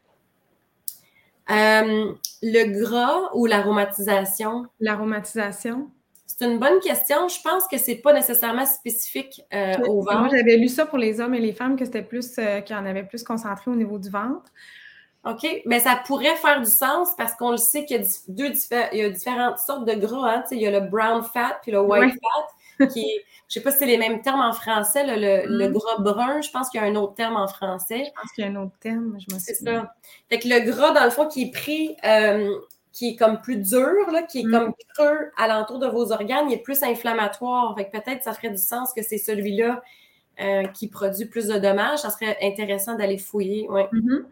Euh, 1.49 2.13
le 2.41 2.81
gras 2.81 3.29
ou 3.33 3.45
l'aromatisation? 3.45 4.65
L'aromatisation. 4.79 5.89
C'est 6.25 6.45
une 6.45 6.57
bonne 6.57 6.79
question. 6.79 7.27
Je 7.27 7.41
pense 7.41 7.67
que 7.67 7.77
c'est 7.77 7.95
pas 7.95 8.13
nécessairement 8.13 8.65
spécifique 8.65 9.41
euh, 9.53 9.77
au 9.87 10.01
ventre. 10.01 10.19
Moi, 10.19 10.29
j'avais 10.29 10.57
lu 10.57 10.67
ça 10.67 10.85
pour 10.85 10.97
les 10.97 11.19
hommes 11.19 11.35
et 11.35 11.39
les 11.39 11.53
femmes, 11.53 11.75
que 11.75 11.85
c'était 11.85 12.01
plus, 12.01 12.37
euh, 12.39 12.61
qu'il 12.61 12.75
y 12.75 12.79
en 12.79 12.85
avait 12.85 13.03
plus 13.03 13.23
concentré 13.23 13.69
au 13.69 13.75
niveau 13.75 13.99
du 13.99 14.09
ventre. 14.09 14.51
OK. 15.25 15.45
Mais 15.65 15.79
ça 15.79 16.01
pourrait 16.05 16.35
faire 16.35 16.59
du 16.59 16.69
sens 16.69 17.09
parce 17.17 17.35
qu'on 17.35 17.51
le 17.51 17.57
sait 17.57 17.85
qu'il 17.85 18.01
y 18.01 18.03
a, 18.03 18.07
deux 18.27 18.51
il 18.91 18.99
y 18.99 19.03
a 19.03 19.09
différentes 19.09 19.59
sortes 19.59 19.85
de 19.85 19.93
gras. 19.93 20.37
Hein. 20.37 20.43
Il 20.51 20.59
y 20.59 20.67
a 20.67 20.71
le 20.71 20.87
brown 20.87 21.23
fat 21.23 21.59
puis 21.61 21.71
le 21.71 21.81
white 21.81 22.13
fat 22.13 22.47
qui 22.93 23.07
je 23.53 23.59
sais 23.59 23.63
pas 23.63 23.71
si 23.71 23.79
c'est 23.79 23.85
les 23.85 23.99
mêmes 23.99 24.21
termes 24.21 24.41
en 24.41 24.51
français, 24.51 25.05
le, 25.05 25.45
le, 25.45 25.69
mm. 25.69 25.73
gras 25.73 25.97
brun, 25.99 26.41
je 26.41 26.49
pense 26.49 26.69
qu'il 26.69 26.81
y 26.81 26.83
a 26.83 26.87
un 26.87 26.95
autre 26.95 27.13
terme 27.13 27.35
en 27.35 27.47
français. 27.47 28.03
Je 28.03 28.11
pense 28.19 28.31
qu'il 28.31 28.43
y 28.43 28.47
a 28.47 28.49
un 28.49 28.55
autre 28.55 28.75
terme, 28.79 29.15
je 29.19 29.31
me 29.31 29.39
C'est 29.39 29.53
ça. 29.53 29.93
Fait 30.27 30.39
que 30.39 30.47
le 30.47 30.59
gras, 30.61 30.91
dans 30.91 31.03
le 31.03 31.11
fond, 31.11 31.27
qui 31.27 31.43
est 31.43 31.51
pris, 31.51 31.95
euh, 32.03 32.51
qui 32.91 33.09
est 33.09 33.15
comme 33.15 33.41
plus 33.41 33.57
dur, 33.57 34.11
là, 34.11 34.23
qui 34.23 34.39
est 34.39 34.43
mm. 34.43 34.51
comme 34.51 34.73
creux 34.95 35.31
alentour 35.37 35.77
de 35.77 35.87
vos 35.87 36.11
organes, 36.11 36.49
il 36.49 36.53
est 36.55 36.63
plus 36.63 36.81
inflammatoire. 36.81 37.75
Fait 37.77 37.85
que 37.85 37.91
peut-être 37.91 38.23
ça 38.23 38.33
ferait 38.33 38.49
du 38.49 38.57
sens 38.57 38.91
que 38.91 39.03
c'est 39.03 39.19
celui-là 39.19 39.83
euh, 40.41 40.63
qui 40.69 40.87
produit 40.87 41.25
plus 41.25 41.45
de 41.45 41.59
dommages. 41.59 41.99
Ça 41.99 42.09
serait 42.09 42.37
intéressant 42.41 42.95
d'aller 42.95 43.19
fouiller. 43.19 43.67
Ouais. 43.69 43.87
Mm-hmm. 43.93 44.23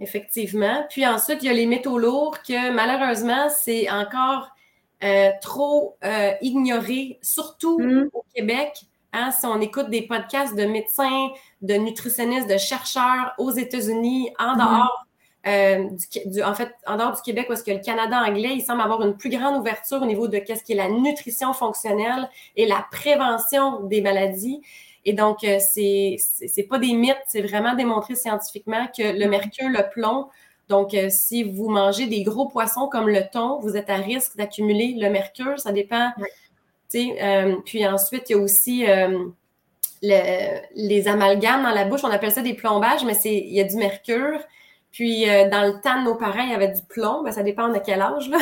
Effectivement. 0.00 0.84
Puis 0.90 1.06
ensuite, 1.06 1.42
il 1.42 1.46
y 1.46 1.48
a 1.48 1.52
les 1.52 1.66
métaux 1.66 1.98
lourds 1.98 2.42
que 2.42 2.72
malheureusement, 2.72 3.48
c'est 3.50 3.88
encore 3.88 4.53
euh, 5.04 5.30
trop 5.42 5.96
euh, 6.02 6.32
ignoré, 6.40 7.18
surtout 7.20 7.78
mm. 7.78 8.08
au 8.14 8.24
Québec. 8.34 8.84
Hein, 9.12 9.30
si 9.32 9.44
on 9.44 9.60
écoute 9.60 9.90
des 9.90 10.02
podcasts 10.02 10.56
de 10.56 10.64
médecins, 10.64 11.28
de 11.60 11.74
nutritionnistes, 11.74 12.48
de 12.48 12.56
chercheurs 12.56 13.34
aux 13.38 13.50
États-Unis, 13.50 14.30
en 14.38 14.54
mm. 14.54 14.58
dehors 14.58 15.06
euh, 15.46 15.90
du, 16.26 16.42
en 16.42 16.54
fait, 16.54 16.74
en 16.86 16.96
dehors 16.96 17.14
du 17.14 17.20
Québec, 17.20 17.46
parce 17.48 17.62
que 17.62 17.70
le 17.70 17.80
Canada 17.80 18.22
anglais, 18.26 18.54
il 18.54 18.62
semble 18.62 18.80
avoir 18.80 19.02
une 19.02 19.14
plus 19.14 19.28
grande 19.28 19.60
ouverture 19.60 20.00
au 20.00 20.06
niveau 20.06 20.26
de 20.26 20.38
qu'est-ce 20.38 20.64
qui 20.64 20.72
est 20.72 20.76
la 20.76 20.88
nutrition 20.88 21.52
fonctionnelle 21.52 22.30
et 22.56 22.66
la 22.66 22.86
prévention 22.90 23.82
des 23.82 24.00
maladies. 24.00 24.62
Et 25.04 25.12
donc, 25.12 25.40
c'est 25.40 26.16
c'est 26.18 26.62
pas 26.62 26.78
des 26.78 26.94
mythes, 26.94 27.18
c'est 27.26 27.42
vraiment 27.42 27.74
démontré 27.74 28.14
scientifiquement 28.14 28.86
que 28.86 29.02
le 29.02 29.26
mm. 29.26 29.30
mercure, 29.30 29.68
le 29.68 29.90
plomb 29.90 30.28
donc, 30.68 30.94
euh, 30.94 31.08
si 31.10 31.42
vous 31.42 31.68
mangez 31.68 32.06
des 32.06 32.22
gros 32.22 32.48
poissons 32.48 32.88
comme 32.88 33.08
le 33.08 33.22
thon, 33.30 33.58
vous 33.60 33.76
êtes 33.76 33.90
à 33.90 33.96
risque 33.96 34.36
d'accumuler 34.36 34.94
le 34.98 35.10
mercure. 35.10 35.58
Ça 35.58 35.72
dépend. 35.72 36.10
Euh, 36.94 37.56
puis 37.64 37.86
ensuite, 37.86 38.30
il 38.30 38.32
y 38.32 38.36
a 38.36 38.38
aussi 38.38 38.86
euh, 38.88 39.26
les 40.00 41.08
amalgames 41.08 41.62
dans 41.62 41.70
la 41.70 41.84
bouche. 41.84 42.04
On 42.04 42.10
appelle 42.10 42.32
ça 42.32 42.40
des 42.40 42.54
plombages, 42.54 43.04
mais 43.04 43.14
il 43.24 43.52
y 43.52 43.60
a 43.60 43.64
du 43.64 43.76
mercure. 43.76 44.40
Puis 44.90 45.24
dans 45.26 45.66
le 45.66 45.80
temps 45.80 46.00
de 46.00 46.04
nos 46.04 46.14
parents, 46.14 46.44
il 46.44 46.50
y 46.50 46.54
avait 46.54 46.72
du 46.72 46.82
plomb. 46.88 47.22
Ben, 47.24 47.32
ça 47.32 47.42
dépend 47.42 47.68
de 47.68 47.80
quel 47.84 48.00
âge. 48.00 48.28
Là. 48.30 48.38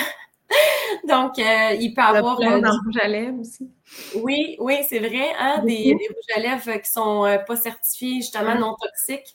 Donc, 1.08 1.38
il 1.38 1.94
peut 1.94 2.02
y 2.02 2.04
avoir. 2.04 2.36
Plomb 2.36 2.58
dans 2.58 2.72
le 2.72 2.84
rouge 2.84 2.98
à 3.00 3.08
lèvres 3.08 3.40
aussi. 3.40 3.70
Oui, 4.16 4.56
oui, 4.60 4.76
c'est 4.86 4.98
vrai. 4.98 5.32
Hein, 5.40 5.62
des, 5.64 5.94
rouges 5.94 6.36
à 6.36 6.40
lèvres 6.40 6.72
qui 6.72 6.78
ne 6.78 6.82
sont 6.84 7.38
pas 7.46 7.56
certifiés, 7.56 8.16
justement, 8.16 8.54
non 8.54 8.76
toxiques. 8.78 9.34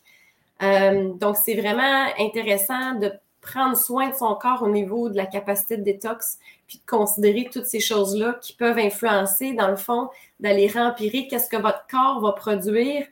Euh, 0.61 1.13
donc, 1.13 1.37
c'est 1.37 1.55
vraiment 1.55 2.07
intéressant 2.19 2.95
de 2.95 3.11
prendre 3.41 3.77
soin 3.77 4.09
de 4.09 4.15
son 4.15 4.35
corps 4.35 4.63
au 4.63 4.69
niveau 4.69 5.09
de 5.09 5.15
la 5.15 5.25
capacité 5.25 5.77
de 5.77 5.83
détox, 5.83 6.37
puis 6.67 6.79
de 6.79 6.89
considérer 6.89 7.49
toutes 7.51 7.65
ces 7.65 7.79
choses-là 7.79 8.37
qui 8.41 8.53
peuvent 8.53 8.77
influencer, 8.77 9.53
dans 9.53 9.69
le 9.69 9.77
fond, 9.77 10.09
d'aller 10.39 10.67
rempirer 10.67 11.27
qu'est-ce 11.27 11.49
que 11.49 11.57
votre 11.57 11.85
corps 11.89 12.19
va 12.21 12.33
produire 12.33 13.05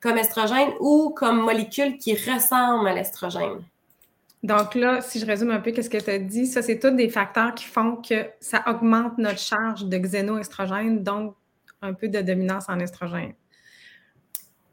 comme 0.00 0.18
estrogène 0.18 0.70
ou 0.80 1.10
comme 1.16 1.40
molécule 1.40 1.98
qui 1.98 2.14
ressemble 2.14 2.88
à 2.88 2.94
l'estrogène. 2.94 3.62
Donc 4.42 4.74
là, 4.74 5.02
si 5.02 5.20
je 5.20 5.26
résume 5.26 5.50
un 5.50 5.60
peu 5.60 5.70
qu'est-ce 5.70 5.90
que 5.90 5.98
tu 5.98 6.10
as 6.10 6.18
dit, 6.18 6.46
ça, 6.46 6.62
c'est 6.62 6.78
tous 6.78 6.90
des 6.90 7.10
facteurs 7.10 7.54
qui 7.54 7.66
font 7.66 7.96
que 7.96 8.26
ça 8.40 8.64
augmente 8.66 9.18
notre 9.18 9.38
charge 9.38 9.84
de 9.84 9.98
xénoestrogène, 9.98 11.02
donc 11.02 11.34
un 11.82 11.92
peu 11.92 12.08
de 12.08 12.20
dominance 12.22 12.64
en 12.68 12.78
estrogène. 12.80 13.34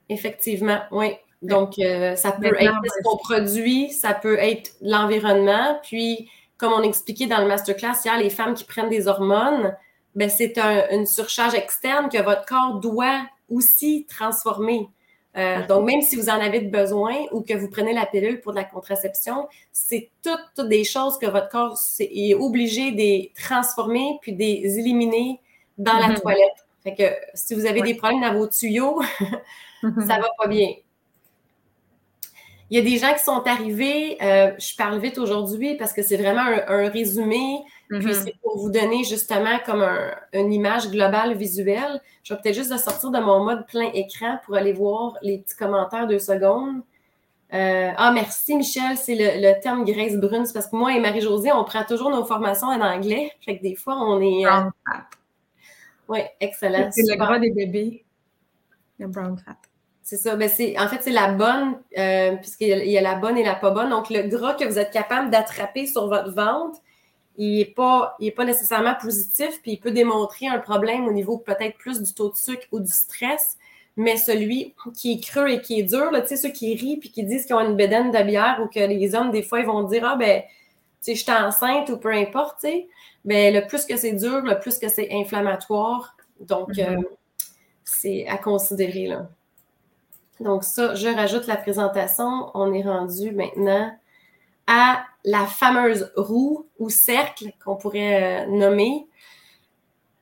Effectivement, 0.10 0.80
oui. 0.92 1.16
Donc, 1.42 1.78
euh, 1.80 2.16
ça 2.16 2.32
peut 2.32 2.56
être 2.60 2.74
ce 2.86 3.04
qu'on 3.04 3.18
produit, 3.18 3.92
ça 3.92 4.14
peut 4.14 4.38
être 4.40 4.72
l'environnement. 4.82 5.80
Puis, 5.84 6.30
comme 6.58 6.74
on 6.74 6.82
expliquait 6.82 7.28
dans 7.28 7.40
le 7.40 7.48
masterclass 7.48 7.94
hier, 8.04 8.18
les 8.18 8.30
femmes 8.30 8.54
qui 8.56 8.64
prennent 8.64 8.90
des 8.90 9.08
hormones, 9.08 9.76
ben, 10.16 10.30
c'est 10.30 10.58
une 10.92 11.06
surcharge 11.06 11.54
externe 11.54 12.10
que 12.10 12.22
votre 12.22 12.46
corps 12.46 12.80
doit 12.80 13.22
aussi 13.50 14.06
transformer. 14.10 14.90
Euh, 15.38 15.66
donc, 15.68 15.86
même 15.86 16.02
si 16.02 16.16
vous 16.16 16.30
en 16.30 16.40
avez 16.40 16.62
besoin 16.62 17.16
ou 17.32 17.42
que 17.42 17.54
vous 17.54 17.70
prenez 17.70 17.94
la 17.94 18.08
pilule 18.08 18.42
pour 18.42 18.54
de 18.54 18.58
la 18.58 18.64
contraception, 18.64 19.48
c'est 19.72 20.10
toutes, 20.24 20.68
des 20.68 20.84
choses 20.84 21.20
que 21.20 21.28
votre 21.28 21.50
corps 21.50 21.78
est, 22.00 22.34
obligé 22.34 22.92
de 22.92 23.32
transformer 23.40 24.18
puis 24.22 24.34
de 24.34 24.40
les 24.40 24.80
éliminer 24.80 25.40
dans 25.78 25.94
la 25.94 26.08
mm-hmm. 26.08 26.22
toilette. 26.22 26.66
Fait 26.84 26.96
que 26.96 27.04
si 27.36 27.54
vous 27.54 27.68
avez 27.68 27.82
des 27.82 27.94
problèmes 27.94 28.22
dans 28.22 28.34
vos 28.34 28.48
tuyaux, 28.48 29.00
ça 29.84 30.18
va 30.20 30.30
pas 30.40 30.48
bien. 30.48 30.74
Il 32.70 32.78
y 32.78 32.82
a 32.82 32.84
des 32.84 32.98
gens 32.98 33.14
qui 33.14 33.24
sont 33.24 33.48
arrivés, 33.48 34.18
euh, 34.22 34.52
je 34.60 34.76
parle 34.76 35.00
vite 35.00 35.18
aujourd'hui 35.18 35.76
parce 35.76 35.94
que 35.94 36.02
c'est 36.02 36.18
vraiment 36.18 36.42
un, 36.42 36.90
résumé 36.90 37.64
Puis 37.90 38.00
mm-hmm. 38.00 38.14
c'est 38.14 38.36
pour 38.42 38.58
vous 38.58 38.70
donner 38.70 39.06
justement 39.06 39.58
comme 39.66 39.86
une 40.34 40.52
image 40.52 40.90
globale 40.90 41.36
visuelle. 41.38 42.02
Je 42.24 42.34
vais 42.34 42.42
peut-être 42.42 42.56
juste 42.56 42.72
de 42.72 42.78
sortir 42.78 43.12
de 43.12 43.20
mon 43.20 43.46
mode 43.46 43.66
plein 43.68 43.90
écran 43.94 44.40
pour 44.46 44.56
aller 44.56 44.74
voir 44.74 45.18
les 45.22 45.38
petits 45.38 45.56
commentaires 45.56 46.08
deux 46.08 46.20
secondes. 46.20 46.82
Euh, 47.54 47.92
ah, 47.96 48.12
merci 48.12 48.58
Michel, 48.58 48.98
c'est 48.98 49.16
le, 49.16 49.60
terme 49.62 49.86
graisse 49.86 50.18
brune. 50.18 50.46
C'est 50.46 50.54
parce 50.54 50.68
que 50.68 50.76
moi 50.76 50.94
et 50.94 51.00
Marie-Josée, 51.00 51.52
on 51.54 51.64
prend 51.64 51.84
toujours 51.86 52.10
nos 52.10 52.26
formations 52.26 52.68
en 52.68 52.82
anglais. 52.82 53.32
Fait 53.46 53.58
que 53.58 53.64
des 53.64 53.76
fois, 53.76 53.96
on 53.96 54.22
est. 54.22 54.46
Euh, 54.46 54.70
oui, 56.10 56.20
excellent. 56.40 56.90
C'est 56.92 57.04
le 57.10 57.16
gras 57.16 57.40
des 57.40 57.52
bébés, 57.52 58.04
le 59.00 59.08
brown 59.08 59.38
fat. 59.38 59.56
C'est 60.08 60.16
ça. 60.16 60.38
Ben 60.38 60.50
en 60.80 60.88
fait, 60.88 61.00
c'est 61.02 61.12
la 61.12 61.34
bonne, 61.34 61.82
euh, 61.98 62.38
puisqu'il 62.38 62.70
y, 62.70 62.98
a 62.98 63.02
la 63.02 63.16
bonne 63.16 63.38
et 63.38 63.44
la 63.44 63.56
pas 63.56 63.72
bonne. 63.72 63.90
Donc, 63.90 64.10
le 64.10 64.22
gras 64.22 64.54
que 64.54 64.64
vous 64.64 64.80
êtes 64.80 64.92
capable 64.92 65.30
d'attraper 65.30 65.86
sur 65.86 66.08
votre 66.08 66.32
ventre, 66.32 66.80
il 67.36 67.58
n'est 67.58 67.66
pas, 67.66 68.16
pas 68.38 68.46
nécessairement 68.46 68.96
positif, 69.02 69.62
puis 69.62 69.74
il 69.74 69.80
peut 69.82 69.92
démontrer 69.92 70.48
un 70.48 70.60
problème 70.60 71.08
au 71.08 71.12
niveau 71.12 71.38
peut-être 71.38 71.78
plus 71.78 72.02
du 72.02 72.14
taux 72.14 72.30
de 72.30 72.38
sucre 72.38 72.66
ou 72.72 72.80
du 72.80 72.90
stress. 72.90 73.58
Mais 73.98 74.16
celui 74.16 74.74
qui 74.96 75.12
est 75.12 75.20
creux 75.20 75.50
et 75.50 75.60
qui 75.60 75.78
est 75.78 75.84
dur, 75.84 76.10
tu 76.14 76.28
sais, 76.28 76.38
ceux 76.38 76.52
qui 76.52 76.74
rient 76.74 76.96
puis 76.96 77.12
qui 77.12 77.26
disent 77.26 77.46
qu'ils 77.46 77.58
ont 77.58 77.68
une 77.68 77.76
bédaine 77.76 78.10
de 78.10 78.24
bière 78.24 78.62
ou 78.64 78.70
que 78.70 78.80
les 78.80 79.14
hommes, 79.14 79.32
des 79.32 79.44
fois, 79.44 79.60
ils 79.60 79.66
vont 79.66 79.84
dire 79.84 80.06
Ah, 80.06 80.16
ben, 80.16 80.42
tu 80.42 80.48
sais, 81.02 81.16
je 81.16 81.24
suis 81.24 81.32
enceinte 81.34 81.90
ou 81.90 81.98
peu 81.98 82.14
importe. 82.14 82.66
Mais 83.26 83.52
le 83.52 83.68
plus 83.68 83.86
que 83.86 83.98
c'est 83.98 84.14
dur, 84.14 84.40
le 84.40 84.58
plus 84.58 84.80
que 84.80 84.88
c'est 84.88 85.10
inflammatoire. 85.12 86.16
Donc, 86.40 86.70
mm-hmm. 86.70 86.98
euh, 86.98 87.18
c'est 87.84 88.26
à 88.30 88.38
considérer, 88.38 89.08
là. 89.08 89.28
Donc 90.40 90.64
ça, 90.64 90.96
je 90.96 91.08
rajoute 91.08 91.48
la 91.48 91.58
présentation. 91.58 92.52
On 92.54 92.74
est 92.74 92.84
rendu 92.84 93.32
maintenant 93.32 93.92
à 94.68 95.06
la 95.24 95.46
fameuse 95.46 96.12
roue 96.16 96.68
ou 96.78 96.90
cercle 96.90 97.52
qu'on 97.64 97.76
pourrait 97.76 98.44
euh, 98.44 98.46
nommer. 98.48 99.08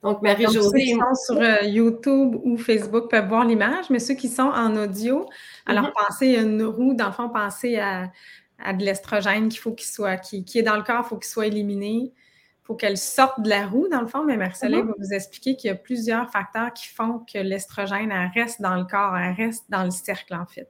Donc, 0.03 0.21
Marie-Josée. 0.21 0.61
Ceux 0.61 0.77
qui 0.77 0.91
sont 0.91 1.15
sur 1.25 1.41
euh, 1.41 1.63
YouTube 1.63 2.35
ou 2.43 2.57
Facebook 2.57 3.09
peuvent 3.09 3.27
voir 3.27 3.43
l'image, 3.43 3.89
mais 3.89 3.97
ceux 3.97 4.13
qui 4.13 4.29
sont 4.29 4.43
en 4.43 4.75
audio, 4.75 5.27
alors 5.65 5.85
mhm. 5.85 5.93
pensez 5.95 6.37
à 6.37 6.41
une 6.41 6.63
roue, 6.63 6.93
dans 6.93 7.07
le 7.07 7.11
fond, 7.11 7.29
pensez 7.29 7.79
à, 7.79 8.11
de 8.71 8.85
l'estrogène 8.85 9.49
qu'il 9.49 9.59
faut 9.59 9.73
qu'il 9.73 9.87
soit, 9.87 10.17
qui, 10.17 10.45
qui, 10.45 10.59
est 10.59 10.63
dans 10.63 10.77
le 10.77 10.83
corps, 10.83 11.01
il 11.05 11.09
faut 11.09 11.17
qu'il 11.17 11.29
soit 11.29 11.47
éliminé 11.47 12.13
faut 12.65 12.75
qu'elle 12.75 12.97
sorte 12.97 13.41
de 13.41 13.49
la 13.49 13.67
roue, 13.67 13.87
dans 13.87 14.01
le 14.01 14.07
fond, 14.07 14.23
mais 14.23 14.37
Marcella 14.37 14.79
mhm. 14.79 14.87
va 14.87 14.93
vous 14.97 15.13
expliquer 15.13 15.55
qu'il 15.55 15.67
y 15.67 15.71
a 15.71 15.75
plusieurs 15.75 16.31
facteurs 16.31 16.73
qui 16.73 16.87
font 16.87 17.19
que 17.19 17.37
l'estrogène 17.37 18.11
reste 18.33 18.61
dans 18.61 18.75
le 18.75 18.85
corps, 18.85 19.15
elle 19.15 19.35
reste 19.35 19.65
dans 19.69 19.83
le 19.83 19.91
cercle, 19.91 20.35
en 20.35 20.47
fait. 20.47 20.69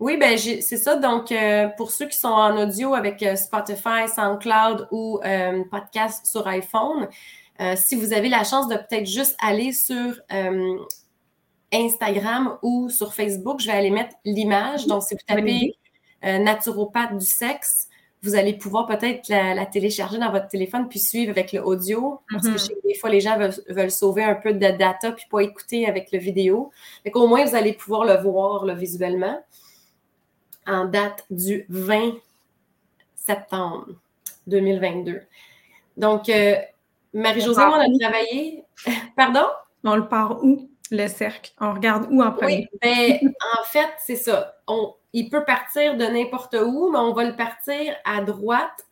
Oui, 0.00 0.16
ben 0.18 0.36
c'est 0.36 0.76
ça. 0.76 0.96
Donc, 0.96 1.30
euh, 1.32 1.68
pour 1.76 1.90
ceux 1.90 2.06
qui 2.06 2.18
sont 2.18 2.28
en 2.28 2.60
audio 2.60 2.94
avec 2.94 3.22
euh, 3.22 3.36
Spotify, 3.36 4.08
SoundCloud 4.14 4.88
ou 4.90 5.20
euh, 5.24 5.64
podcast 5.70 6.26
sur 6.26 6.46
iPhone, 6.46 7.08
si 7.76 7.94
vous 7.94 8.12
avez 8.12 8.28
la 8.28 8.42
chance 8.42 8.66
de 8.66 8.74
peut-être 8.74 9.06
juste 9.06 9.36
aller 9.40 9.72
sur 9.72 10.20
Instagram 11.72 12.58
ou 12.62 12.90
sur 12.90 13.14
Facebook, 13.14 13.60
je 13.60 13.66
vais 13.68 13.78
aller 13.78 13.90
mettre 13.92 14.16
l'image. 14.24 14.88
Donc, 14.88 15.04
si 15.04 15.14
vous 15.14 15.20
tapez 15.24 15.76
naturopathe 16.20 17.16
du 17.16 17.24
sexe, 17.24 17.86
vous 18.24 18.34
allez 18.34 18.54
pouvoir 18.54 18.86
peut-être 18.86 19.28
la, 19.28 19.66
télécharger 19.66 20.18
dans 20.18 20.32
votre 20.32 20.48
téléphone 20.48 20.88
puis 20.88 20.98
suivre 20.98 21.30
avec 21.30 21.52
le 21.52 21.62
audio. 21.62 22.22
Parce 22.30 22.44
que 22.44 22.52
mhm. 22.52 22.58
je 22.58 22.62
sais 22.62 22.74
que 22.74 22.88
des 22.88 22.94
fois, 22.94 23.10
les 23.10 23.20
gens 23.20 23.38
veulent, 23.68 23.90
sauver 23.90 24.24
un 24.24 24.34
peu 24.34 24.54
de 24.54 24.58
data 24.58 25.12
puis 25.12 25.26
pas 25.30 25.40
écouter 25.40 25.86
avec 25.86 26.10
le 26.10 26.18
vidéo. 26.18 26.72
Fait 27.02 27.10
qu'au 27.10 27.26
moins, 27.26 27.44
vous 27.44 27.54
allez 27.54 27.74
pouvoir 27.74 28.04
le 28.06 28.14
voir 28.14 28.64
visuellement 28.74 29.38
en 30.66 30.86
date 30.86 31.26
du 31.28 31.66
20 31.68 32.14
septembre 33.14 33.88
2022. 34.46 35.20
Donc, 35.98 36.30
euh, 36.30 36.54
Marie-Josée, 37.12 37.60
on, 37.60 37.74
a 37.74 37.98
travaillé. 38.00 38.64
Pardon? 39.16 39.46
On 39.84 39.96
le 39.96 40.08
part 40.08 40.42
où, 40.42 40.70
le 40.90 41.08
cercle? 41.08 41.52
On 41.60 41.72
regarde 41.72 42.06
où 42.10 42.22
en 42.22 42.32
premier? 42.32 42.68
Oui, 42.82 43.18
ben, 43.22 43.32
en 43.58 43.64
fait, 43.64 43.88
c'est 44.04 44.16
ça. 44.16 44.56
On, 44.66 44.94
il 45.12 45.30
peut 45.30 45.44
partir 45.44 45.96
de 45.96 46.04
n'importe 46.04 46.54
où, 46.54 46.90
mais 46.90 46.98
on 46.98 47.12
va 47.12 47.24
le 47.24 47.36
partir 47.36 47.94
à 48.04 48.20
droite. 48.20 48.86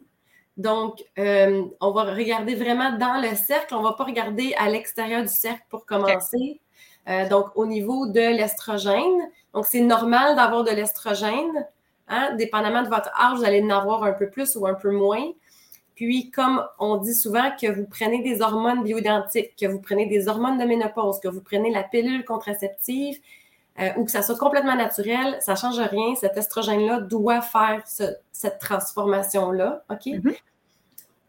Donc, 0.56 1.02
euh, 1.18 1.64
on 1.80 1.90
va 1.92 2.04
regarder 2.04 2.54
vraiment 2.54 2.96
dans 2.96 3.20
le 3.20 3.34
cercle. 3.34 3.74
On 3.74 3.78
ne 3.78 3.84
va 3.84 3.94
pas 3.94 4.04
regarder 4.04 4.54
à 4.58 4.68
l'extérieur 4.68 5.22
du 5.22 5.28
cercle 5.28 5.64
pour 5.68 5.86
commencer. 5.86 6.60
Euh, 7.08 7.28
donc, 7.28 7.46
au 7.56 7.66
niveau 7.66 8.06
de 8.06 8.20
l'estrogène. 8.20 9.30
Donc, 9.54 9.66
c'est 9.66 9.80
normal 9.80 10.36
d'avoir 10.36 10.62
de 10.64 10.70
l'estrogène. 10.70 11.66
Hein? 12.08 12.34
Dépendamment 12.36 12.82
de 12.82 12.88
votre 12.88 13.10
âge, 13.18 13.38
vous 13.38 13.44
allez 13.44 13.62
en 13.62 13.70
avoir 13.70 14.04
un 14.04 14.12
peu 14.12 14.30
plus 14.30 14.56
ou 14.56 14.66
un 14.66 14.74
peu 14.74 14.90
moins. 14.90 15.24
Puis, 15.94 16.30
comme 16.30 16.62
on 16.78 16.96
dit 16.96 17.14
souvent 17.14 17.50
que 17.60 17.70
vous 17.70 17.84
prenez 17.84 18.22
des 18.22 18.40
hormones 18.40 18.82
bioidentiques, 18.82 19.54
que 19.60 19.66
vous 19.66 19.80
prenez 19.80 20.06
des 20.06 20.28
hormones 20.28 20.58
de 20.58 20.64
ménopause, 20.64 21.20
que 21.20 21.28
vous 21.28 21.42
prenez 21.42 21.70
la 21.70 21.82
pilule 21.82 22.24
contraceptive, 22.24 23.18
euh, 23.80 23.88
ou 23.96 24.04
que 24.04 24.10
ça 24.10 24.22
soit 24.22 24.36
complètement 24.36 24.76
naturel, 24.76 25.36
ça 25.40 25.52
ne 25.52 25.56
change 25.58 25.78
rien. 25.78 26.14
Cet 26.14 26.36
estrogène-là 26.36 27.00
doit 27.00 27.40
faire 27.40 27.82
cette 27.86 28.58
transformation-là. 28.58 29.84
OK? 29.90 30.06
Mm-hmm. 30.06 30.36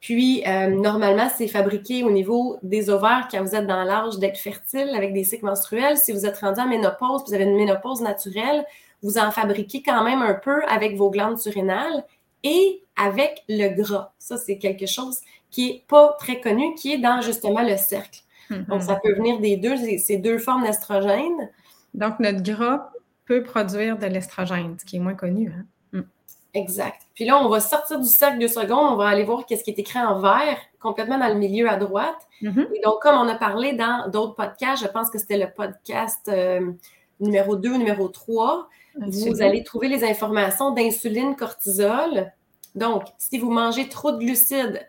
Puis, 0.04 0.44
euh, 0.46 0.68
normalement, 0.68 1.30
c'est 1.34 1.48
fabriqué 1.48 2.04
au 2.04 2.12
niveau 2.12 2.58
des 2.62 2.90
ovaires 2.90 3.30
quand 3.32 3.42
vous 3.42 3.56
êtes 3.56 3.66
dans 3.66 3.84
l'âge 3.84 4.18
d'être 4.18 4.38
fertile 4.38 4.90
avec 4.96 5.14
des 5.14 5.24
cycles 5.24 5.46
menstruels. 5.46 5.98
Si 5.98 6.12
vous 6.12 6.26
êtes 6.26 6.40
rendu 6.40 6.60
en 6.60 6.68
ménopause, 6.68 7.22
vous 7.26 7.34
avez 7.34 7.46
une 7.46 7.56
ménopause 7.56 8.02
naturelle, 8.02 8.66
vous 9.02 9.18
en 9.18 9.32
fabriquez 9.32 9.82
quand 9.82 10.04
même 10.04 10.22
un 10.22 10.34
peu 10.34 10.62
avec 10.66 10.98
vos 10.98 11.10
glandes 11.10 11.38
surrénales 11.38 12.04
et 12.44 12.83
avec 12.96 13.44
le 13.50 13.70
gras. 13.70 14.14
Ça, 14.20 14.38
c'est 14.38 14.58
quelque 14.58 14.86
chose 14.86 15.20
qui 15.50 15.68
n'est 15.68 15.84
pas 15.88 16.16
très 16.20 16.40
connu, 16.42 16.74
qui 16.76 16.94
est 16.94 16.98
dans 16.98 17.22
justement 17.22 17.64
le 17.64 17.78
cercle. 17.78 18.22
Mm-hmm. 18.50 18.66
Donc, 18.68 18.82
ça 18.84 19.00
peut 19.02 19.14
venir 19.14 19.40
des 19.40 19.58
deux, 19.58 19.78
ces 19.98 20.18
deux 20.18 20.38
formes 20.38 20.64
d'estrogène. 20.64 21.50
Donc, 21.94 22.20
notre 22.20 22.42
gras 22.42 22.92
peut 23.26 23.44
produire 23.44 23.98
de 23.98 24.06
l'estrogène, 24.08 24.76
ce 24.80 24.86
qui 24.86 24.98
est 24.98 25.00
moins 25.00 25.14
connu. 25.14 25.54
Hein? 25.56 25.66
Mm. 26.00 26.02
Exact. 26.56 27.02
Puis 27.14 27.26
là, 27.26 27.38
on 27.38 27.50
va 27.50 27.60
sortir 27.60 28.00
du 28.00 28.08
cercle 28.08 28.40
de 28.40 28.48
secondes, 28.48 28.94
on 28.94 28.96
va 28.96 29.08
aller 29.08 29.24
voir 29.24 29.46
qu'est-ce 29.46 29.64
qui 29.64 29.72
est 29.72 29.80
écrit 29.80 30.00
en 30.00 30.20
vert, 30.20 30.58
complètement 30.80 31.18
dans 31.18 31.30
le 31.30 31.36
milieu 31.36 31.70
à 31.70 31.78
droite. 31.78 32.28
Mm-hmm. 32.42 32.68
Et 32.76 32.82
donc, 32.82 33.02
comme 33.02 33.16
on 33.16 33.28
a 33.28 33.36
parlé 33.36 33.74
dans 33.74 34.10
d'autres 34.10 34.36
podcasts, 34.36 34.84
je 34.84 34.88
pense 34.88 35.10
que 35.10 35.18
c'était 35.18 35.38
le 35.38 35.48
podcast 35.56 36.28
euh, 36.28 36.72
numéro 37.20 37.56
2 37.56 37.72
ou 37.72 37.78
numéro 37.78 38.08
3, 38.08 38.70
vous 38.96 39.42
allez 39.42 39.64
trouver 39.64 39.88
les 39.88 40.04
informations 40.04 40.72
d'insuline, 40.72 41.36
cortisol. 41.36 42.32
Donc, 42.76 43.04
si 43.18 43.38
vous 43.38 43.52
mangez 43.52 43.90
trop 43.90 44.12
de 44.12 44.18
glucides, 44.18 44.88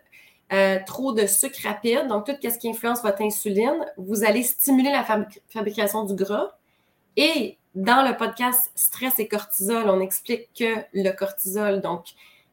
euh, 0.53 0.77
trop 0.85 1.13
de 1.13 1.25
sucre 1.25 1.59
rapide, 1.63 2.07
donc 2.07 2.25
tout 2.25 2.35
ce 2.41 2.57
qui 2.57 2.69
influence 2.69 3.01
votre 3.01 3.21
insuline, 3.21 3.85
vous 3.97 4.23
allez 4.23 4.43
stimuler 4.43 4.91
la 4.91 5.03
fabrication 5.49 6.03
du 6.03 6.13
gras. 6.13 6.51
Et 7.17 7.57
dans 7.73 8.07
le 8.07 8.15
podcast 8.15 8.71
Stress 8.75 9.19
et 9.19 9.27
cortisol, 9.27 9.89
on 9.89 9.99
explique 9.99 10.49
que 10.57 10.75
le 10.93 11.11
cortisol, 11.11 11.81
donc, 11.81 12.05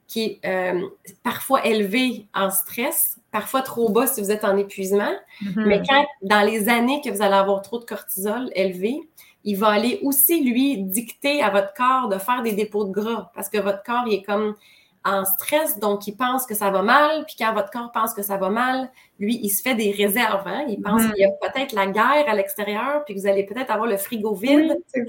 qui 0.09 0.25
est 0.25 0.41
euh, 0.47 0.81
parfois 1.23 1.67
élevé 1.67 2.27
en 2.35 2.51
stress, 2.51 3.19
parfois 3.31 3.63
trop 3.63 3.89
bas 3.89 4.07
si 4.07 4.21
vous 4.21 4.31
êtes 4.31 4.45
en 4.45 4.57
épuisement, 4.57 5.13
mm-hmm. 5.43 5.65
mais 5.67 5.83
quand, 5.89 6.07
dans 6.23 6.43
les 6.43 6.69
années 6.69 7.01
que 7.03 7.11
vous 7.11 7.23
allez 7.23 7.35
avoir 7.35 7.63
trop 7.63 7.79
de 7.79 7.85
cortisol 7.85 8.51
élevé, 8.55 9.01
il 9.45 9.57
va 9.57 9.69
aller 9.69 9.99
aussi, 10.03 10.43
lui, 10.43 10.79
dicter 10.79 11.43
à 11.43 11.51
votre 11.51 11.73
corps 11.75 12.09
de 12.09 12.19
faire 12.19 12.43
des 12.43 12.53
dépôts 12.53 12.85
de 12.85 12.93
gras 12.93 13.31
parce 13.35 13.49
que 13.49 13.59
votre 13.59 13.83
corps, 13.83 14.05
il 14.07 14.15
est 14.15 14.23
comme 14.23 14.55
en 15.05 15.25
stress, 15.25 15.79
donc 15.79 16.07
il 16.07 16.17
pense 16.17 16.47
que 16.47 16.55
ça 16.55 16.71
va 16.71 16.83
mal, 16.83 17.25
puis 17.27 17.35
quand 17.39 17.53
votre 17.55 17.71
corps 17.71 17.91
pense 17.93 18.15
que 18.15 18.23
ça 18.23 18.37
va 18.37 18.51
mal, 18.51 18.91
lui, 19.19 19.39
il 19.43 19.51
se 19.51 19.63
fait 19.63 19.75
des 19.75 19.91
réserves. 19.91 20.47
Hein? 20.47 20.65
Il 20.69 20.81
pense 20.81 21.03
qu'il 21.07 21.19
y 21.19 21.25
a 21.25 21.31
peut-être 21.41 21.73
la 21.73 21.87
guerre 21.87 22.29
à 22.29 22.35
l'extérieur, 22.35 23.05
puis 23.05 23.15
que 23.15 23.21
vous 23.21 23.27
allez 23.27 23.45
peut-être 23.45 23.71
avoir 23.71 23.89
le 23.89 23.97
frigo 23.97 24.35
vide. 24.35 24.79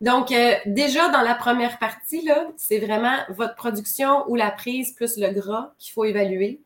donc, 0.00 0.30
euh, 0.30 0.54
déjà 0.66 1.08
dans 1.08 1.22
la 1.22 1.34
première 1.34 1.78
partie, 1.78 2.22
là, 2.22 2.48
c'est 2.56 2.78
vraiment 2.78 3.16
votre 3.30 3.54
production 3.54 4.28
ou 4.28 4.36
la 4.36 4.50
prise 4.50 4.92
plus 4.92 5.16
le 5.16 5.30
gras 5.30 5.72
qu'il 5.78 5.92
faut 5.92 6.04
évaluer. 6.04 6.60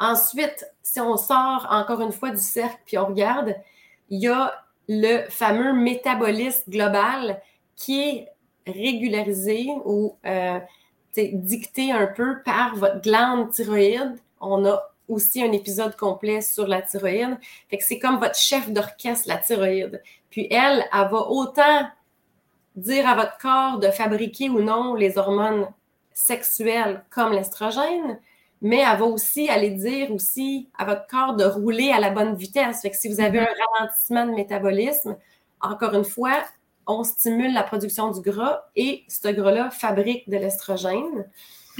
Ensuite, 0.00 0.66
si 0.82 1.00
on 1.00 1.16
sort 1.16 1.66
encore 1.70 2.00
une 2.00 2.12
fois 2.12 2.30
du 2.30 2.40
cercle, 2.40 2.80
puis 2.86 2.96
on 2.96 3.06
regarde, 3.06 3.54
il 4.08 4.20
y 4.20 4.28
a 4.28 4.54
le 4.88 5.28
fameux 5.28 5.74
métabolisme 5.74 6.70
global 6.70 7.42
qui 7.76 8.00
est 8.00 8.28
régularisé 8.70 9.68
ou 9.84 10.16
euh, 10.26 10.58
dicté 11.16 11.90
un 11.92 12.06
peu 12.06 12.42
par 12.44 12.76
votre 12.76 13.00
glande 13.00 13.50
thyroïde. 13.50 14.16
On 14.40 14.64
a 14.64 14.82
aussi 15.08 15.42
un 15.42 15.52
épisode 15.52 15.96
complet 15.96 16.40
sur 16.40 16.66
la 16.66 16.82
thyroïde. 16.82 17.38
Fait 17.70 17.78
que 17.78 17.84
c'est 17.84 17.98
comme 17.98 18.18
votre 18.18 18.36
chef 18.36 18.70
d'orchestre, 18.70 19.28
la 19.28 19.38
thyroïde. 19.38 20.02
Puis 20.30 20.46
elle, 20.50 20.84
elle 20.92 21.08
va 21.08 21.28
autant 21.28 21.88
dire 22.76 23.08
à 23.08 23.14
votre 23.14 23.38
corps 23.38 23.78
de 23.78 23.88
fabriquer 23.88 24.48
ou 24.50 24.60
non 24.60 24.94
les 24.94 25.18
hormones 25.18 25.66
sexuelles 26.12 27.04
comme 27.10 27.32
l'estrogène, 27.32 28.18
mais 28.60 28.78
elle 28.78 28.98
va 28.98 29.04
aussi 29.04 29.48
aller 29.48 29.70
dire 29.70 30.12
aussi 30.12 30.68
à 30.76 30.84
votre 30.84 31.06
corps 31.06 31.34
de 31.34 31.44
rouler 31.44 31.90
à 31.90 32.00
la 32.00 32.10
bonne 32.10 32.34
vitesse. 32.34 32.82
Fait 32.82 32.90
que 32.90 32.96
si 32.96 33.08
vous 33.08 33.20
avez 33.20 33.38
mm-hmm. 33.38 33.48
un 33.48 33.78
ralentissement 33.78 34.26
de 34.26 34.32
métabolisme, 34.32 35.16
encore 35.60 35.94
une 35.94 36.04
fois, 36.04 36.42
on 36.88 37.04
stimule 37.04 37.52
la 37.52 37.62
production 37.62 38.10
du 38.10 38.20
gras 38.20 38.62
et 38.74 39.04
ce 39.08 39.28
gras-là 39.28 39.70
fabrique 39.70 40.28
de 40.28 40.36
l'estrogène. 40.36 41.26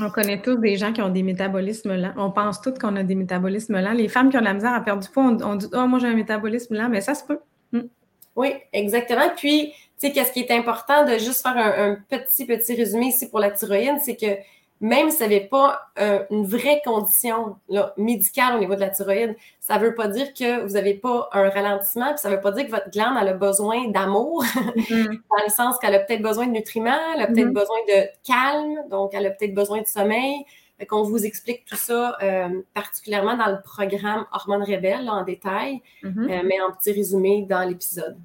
On 0.00 0.10
connaît 0.10 0.40
tous 0.40 0.56
des 0.56 0.76
gens 0.76 0.92
qui 0.92 1.02
ont 1.02 1.08
des 1.08 1.24
métabolismes 1.24 1.96
lents. 1.96 2.12
On 2.16 2.30
pense 2.30 2.60
tous 2.60 2.74
qu'on 2.74 2.94
a 2.94 3.02
des 3.02 3.16
métabolismes 3.16 3.80
lents. 3.80 3.92
Les 3.92 4.08
femmes 4.08 4.30
qui 4.30 4.36
ont 4.36 4.40
de 4.40 4.44
la 4.44 4.54
misère 4.54 4.74
à 4.74 4.80
perdre 4.80 5.02
du 5.02 5.08
poids, 5.08 5.24
on, 5.24 5.56
dit 5.56 5.66
Oh, 5.72 5.86
moi 5.88 5.98
j'ai 5.98 6.06
un 6.06 6.14
métabolisme 6.14 6.76
lent, 6.76 6.88
mais 6.88 7.00
ça 7.00 7.14
se 7.14 7.24
peut. 7.24 7.40
Hmm. 7.72 7.88
Oui, 8.36 8.52
exactement. 8.72 9.28
Puis, 9.36 9.72
tu 9.98 10.06
sais, 10.06 10.12
qu'est-ce 10.12 10.30
qui 10.30 10.40
est 10.40 10.52
important 10.52 11.04
de 11.04 11.12
juste 11.12 11.42
faire 11.42 11.56
un, 11.56 11.92
un, 11.92 11.98
petit, 12.08 12.46
petit 12.46 12.74
résumé 12.76 13.06
ici 13.06 13.28
pour 13.28 13.40
la 13.40 13.50
thyroïde, 13.50 13.98
c'est 14.04 14.14
que 14.14 14.36
même 14.80 15.10
si 15.10 15.18
ça 15.18 15.24
n'avait 15.24 15.46
pas 15.46 15.90
euh, 15.98 16.24
une 16.30 16.46
vraie 16.46 16.80
condition 16.84 17.56
médicale 17.96 18.56
au 18.56 18.58
niveau 18.60 18.76
de 18.76 18.80
la 18.80 18.90
thyroïde, 18.90 19.36
ça 19.60 19.78
ne 19.78 19.84
veut 19.84 19.94
pas 19.94 20.06
dire 20.08 20.32
que 20.34 20.62
vous 20.62 20.74
n'avez 20.74 20.94
pas 20.94 21.28
un 21.32 21.48
ralentissement, 21.50 22.10
puis 22.10 22.18
ça 22.18 22.30
ne 22.30 22.36
veut 22.36 22.40
pas 22.40 22.52
dire 22.52 22.66
que 22.66 22.70
votre 22.70 22.90
glande 22.90 23.16
a 23.16 23.32
besoin 23.32 23.88
d'amour, 23.88 24.44
mm-hmm. 24.44 25.06
dans 25.06 25.44
le 25.44 25.50
sens 25.50 25.78
qu'elle 25.78 25.94
a 25.94 26.00
peut-être 26.00 26.22
besoin 26.22 26.46
de 26.46 26.52
nutriments, 26.52 27.12
elle 27.14 27.22
a 27.22 27.26
peut-être 27.26 27.48
mm-hmm. 27.48 27.52
besoin 27.52 27.76
de 27.88 28.08
calme, 28.24 28.88
donc 28.88 29.14
elle 29.14 29.26
a 29.26 29.30
peut-être 29.30 29.54
besoin 29.54 29.82
de 29.82 29.86
sommeil. 29.86 30.44
qu'on 30.88 31.02
vous 31.02 31.26
explique 31.26 31.64
tout 31.64 31.76
ça 31.76 32.16
euh, 32.22 32.62
particulièrement 32.72 33.36
dans 33.36 33.48
le 33.48 33.60
programme 33.62 34.26
Hormones 34.32 34.62
Rebelles 34.62 35.10
en 35.10 35.24
détail, 35.24 35.82
mm-hmm. 36.04 36.30
euh, 36.30 36.42
mais 36.44 36.60
en 36.60 36.70
petit 36.72 36.92
résumé 36.92 37.46
dans 37.48 37.68
l'épisode. 37.68 38.16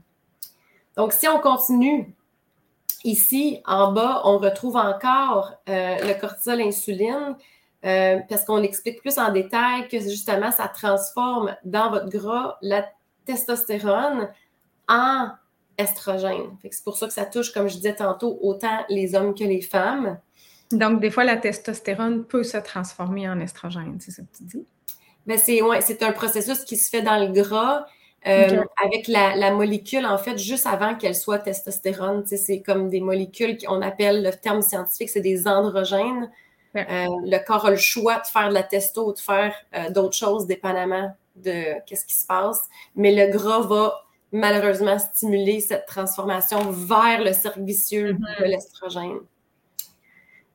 Donc, 0.95 1.13
si 1.13 1.27
on 1.27 1.39
continue 1.39 2.13
Ici, 3.03 3.59
en 3.65 3.91
bas, 3.91 4.21
on 4.23 4.37
retrouve 4.37 4.77
encore 4.77 5.53
euh, 5.67 5.95
le 6.01 6.19
cortisol 6.19 6.61
insuline 6.61 7.35
euh, 7.85 8.19
parce 8.29 8.45
qu'on 8.45 8.57
l'explique 8.57 9.01
plus 9.01 9.17
en 9.17 9.31
détail 9.31 9.87
que 9.89 9.99
justement, 9.99 10.51
ça 10.51 10.69
transforme 10.69 11.55
dans 11.65 11.89
votre 11.89 12.09
gras 12.09 12.57
la 12.61 12.85
testostérone 13.25 14.29
en 14.87 15.29
estrogène. 15.77 16.55
C'est 16.69 16.83
pour 16.83 16.97
ça 16.97 17.07
que 17.07 17.13
ça 17.13 17.25
touche, 17.25 17.51
comme 17.51 17.67
je 17.67 17.75
disais 17.75 17.95
tantôt, 17.95 18.39
autant 18.41 18.85
les 18.89 19.15
hommes 19.15 19.33
que 19.33 19.43
les 19.43 19.61
femmes. 19.61 20.17
Donc, 20.71 21.01
des 21.01 21.11
fois, 21.11 21.25
la 21.25 21.35
testostérone 21.35 22.23
peut 22.23 22.43
se 22.43 22.57
transformer 22.57 23.29
en 23.29 23.39
estrogène, 23.39 23.97
c'est 23.99 24.11
ça 24.11 24.21
que 24.21 24.37
tu 24.37 24.43
dis? 24.43 24.65
Ben 25.25 25.37
c'est 25.37 25.61
ouais, 25.61 25.79
un 26.01 26.11
processus 26.11 26.65
qui 26.65 26.75
se 26.75 26.89
fait 26.89 27.01
dans 27.01 27.17
le 27.17 27.31
gras 27.31 27.85
euh, 28.27 28.63
avec 28.83 29.07
la, 29.07 29.51
molécule, 29.51 30.05
en 30.05 30.17
fait, 30.17 30.37
juste 30.37 30.65
avant 30.65 30.95
qu'elle 30.95 31.15
soit 31.15 31.39
testostérone. 31.39 32.23
C'est 32.25 32.61
comme 32.61 32.89
des 32.89 33.01
molécules 33.01 33.57
qu'on 33.57 33.81
appelle, 33.81 34.23
le 34.23 34.31
terme 34.31 34.61
scientifique, 34.61 35.09
c'est 35.09 35.21
des 35.21 35.47
androgènes. 35.47 36.31
Euh, 36.75 36.81
le 37.23 37.45
corps 37.45 37.65
a 37.65 37.71
le 37.71 37.77
choix 37.77 38.19
de 38.19 38.25
faire 38.25 38.49
de 38.49 38.53
la 38.53 38.63
testo 38.63 39.09
ou 39.09 39.13
de 39.13 39.19
faire 39.19 39.53
euh, 39.75 39.89
d'autres 39.91 40.15
choses, 40.15 40.47
dépendamment 40.47 41.15
de 41.35 41.79
qu'est-ce 41.85 42.05
qui 42.05 42.15
se 42.15 42.25
passe. 42.25 42.61
Mais 42.95 43.13
le 43.13 43.31
gras 43.31 43.61
va 43.61 43.93
malheureusement 44.31 44.97
stimuler 44.97 45.59
cette 45.59 45.85
transformation 45.85 46.71
vers 46.71 47.23
le 47.23 47.33
cercle 47.33 47.63
vicieux 47.63 48.13
mm-hmm. 48.13 48.39
de 48.39 48.45
l'estrogène. 48.45 49.19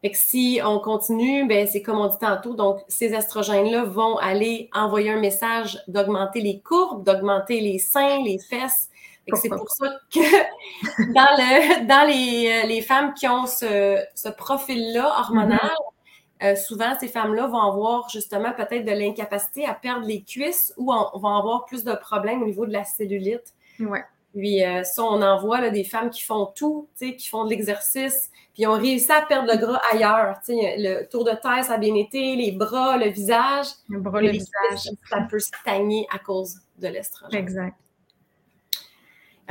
Fait 0.02 0.10
que 0.12 0.16
si 0.16 0.60
on 0.64 0.78
continue, 0.78 1.46
ben 1.48 1.66
c'est 1.66 1.82
comme 1.82 1.98
on 1.98 2.06
dit 2.06 2.18
tantôt, 2.20 2.54
donc 2.54 2.78
ces 2.86 3.14
estrogènes-là 3.14 3.84
vont 3.84 4.16
aller 4.18 4.70
envoyer 4.72 5.10
un 5.10 5.18
message 5.18 5.82
d'augmenter 5.88 6.40
les 6.40 6.60
courbes, 6.60 7.04
d'augmenter 7.04 7.60
les 7.60 7.78
seins, 7.78 8.22
les 8.22 8.38
fesses. 8.38 8.90
C'est 9.34 9.48
pour 9.48 9.68
ça 9.68 9.86
que 10.14 10.20
dans, 11.12 11.36
le, 11.36 11.86
dans 11.86 12.06
les, 12.06 12.66
les 12.66 12.80
femmes 12.80 13.12
qui 13.12 13.26
ont 13.26 13.46
ce, 13.46 13.98
ce 14.14 14.28
profil-là 14.28 15.18
hormonal, 15.18 15.58
mm-hmm. 15.58 16.52
euh, 16.52 16.56
souvent 16.56 16.96
ces 16.98 17.08
femmes-là 17.08 17.48
vont 17.48 17.60
avoir 17.60 18.08
justement 18.08 18.52
peut-être 18.52 18.84
de 18.84 18.92
l'incapacité 18.92 19.66
à 19.66 19.74
perdre 19.74 20.06
les 20.06 20.22
cuisses 20.22 20.72
ou 20.76 20.92
on, 20.92 21.18
vont 21.18 21.36
avoir 21.36 21.66
plus 21.66 21.82
de 21.82 21.92
problèmes 21.92 22.42
au 22.42 22.46
niveau 22.46 22.66
de 22.66 22.72
la 22.72 22.84
cellulite. 22.84 23.52
Ouais. 23.80 24.04
Puis 24.38 24.64
euh, 24.64 24.84
ça, 24.84 25.02
on 25.02 25.20
en 25.20 25.40
voit 25.40 25.60
là, 25.60 25.70
des 25.70 25.82
femmes 25.82 26.10
qui 26.10 26.22
font 26.22 26.46
tout, 26.46 26.88
qui 26.96 27.28
font 27.28 27.44
de 27.44 27.50
l'exercice, 27.50 28.30
puis 28.54 28.68
ont 28.68 28.78
réussi 28.78 29.10
à 29.10 29.22
perdre 29.22 29.52
le 29.52 29.58
gras 29.58 29.80
ailleurs. 29.92 30.36
Le 30.46 31.02
tour 31.08 31.24
de 31.24 31.32
terre, 31.32 31.64
ça 31.64 31.74
a 31.74 31.78
bien 31.78 31.96
été, 31.96 32.36
les 32.36 32.52
bras, 32.52 32.96
le 32.98 33.08
visage. 33.08 33.66
Le 33.88 33.98
bras, 33.98 34.20
le 34.20 34.30
visage. 34.30 34.92
Ça 35.10 35.26
peut 35.28 35.40
stagner 35.40 36.06
à 36.14 36.20
cause 36.20 36.60
de 36.78 36.86
l'estrogène. 36.86 37.40
Exact. 37.40 37.74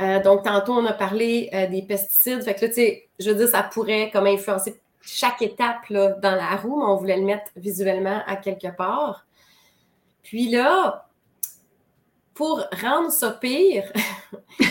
Euh, 0.00 0.22
donc, 0.22 0.44
tantôt, 0.44 0.72
on 0.72 0.86
a 0.86 0.94
parlé 0.94 1.50
euh, 1.52 1.66
des 1.66 1.82
pesticides. 1.82 2.42
Fait 2.42 2.54
que 2.54 2.62
là, 2.62 2.68
tu 2.68 2.74
sais, 2.76 3.08
je 3.18 3.30
veux 3.30 3.36
dire, 3.36 3.48
ça 3.48 3.62
pourrait 3.62 4.10
comme 4.10 4.26
influencer 4.26 4.80
chaque 5.02 5.42
étape 5.42 5.86
là, 5.90 6.12
dans 6.12 6.34
la 6.34 6.56
roue, 6.56 6.78
mais 6.78 6.86
on 6.86 6.96
voulait 6.96 7.18
le 7.18 7.26
mettre 7.26 7.50
visuellement 7.56 8.22
à 8.26 8.36
quelque 8.36 8.74
part. 8.74 9.26
Puis 10.22 10.48
là, 10.48 11.07
pour 12.38 12.62
rendre 12.80 13.10
ça 13.10 13.32
pire, 13.32 13.92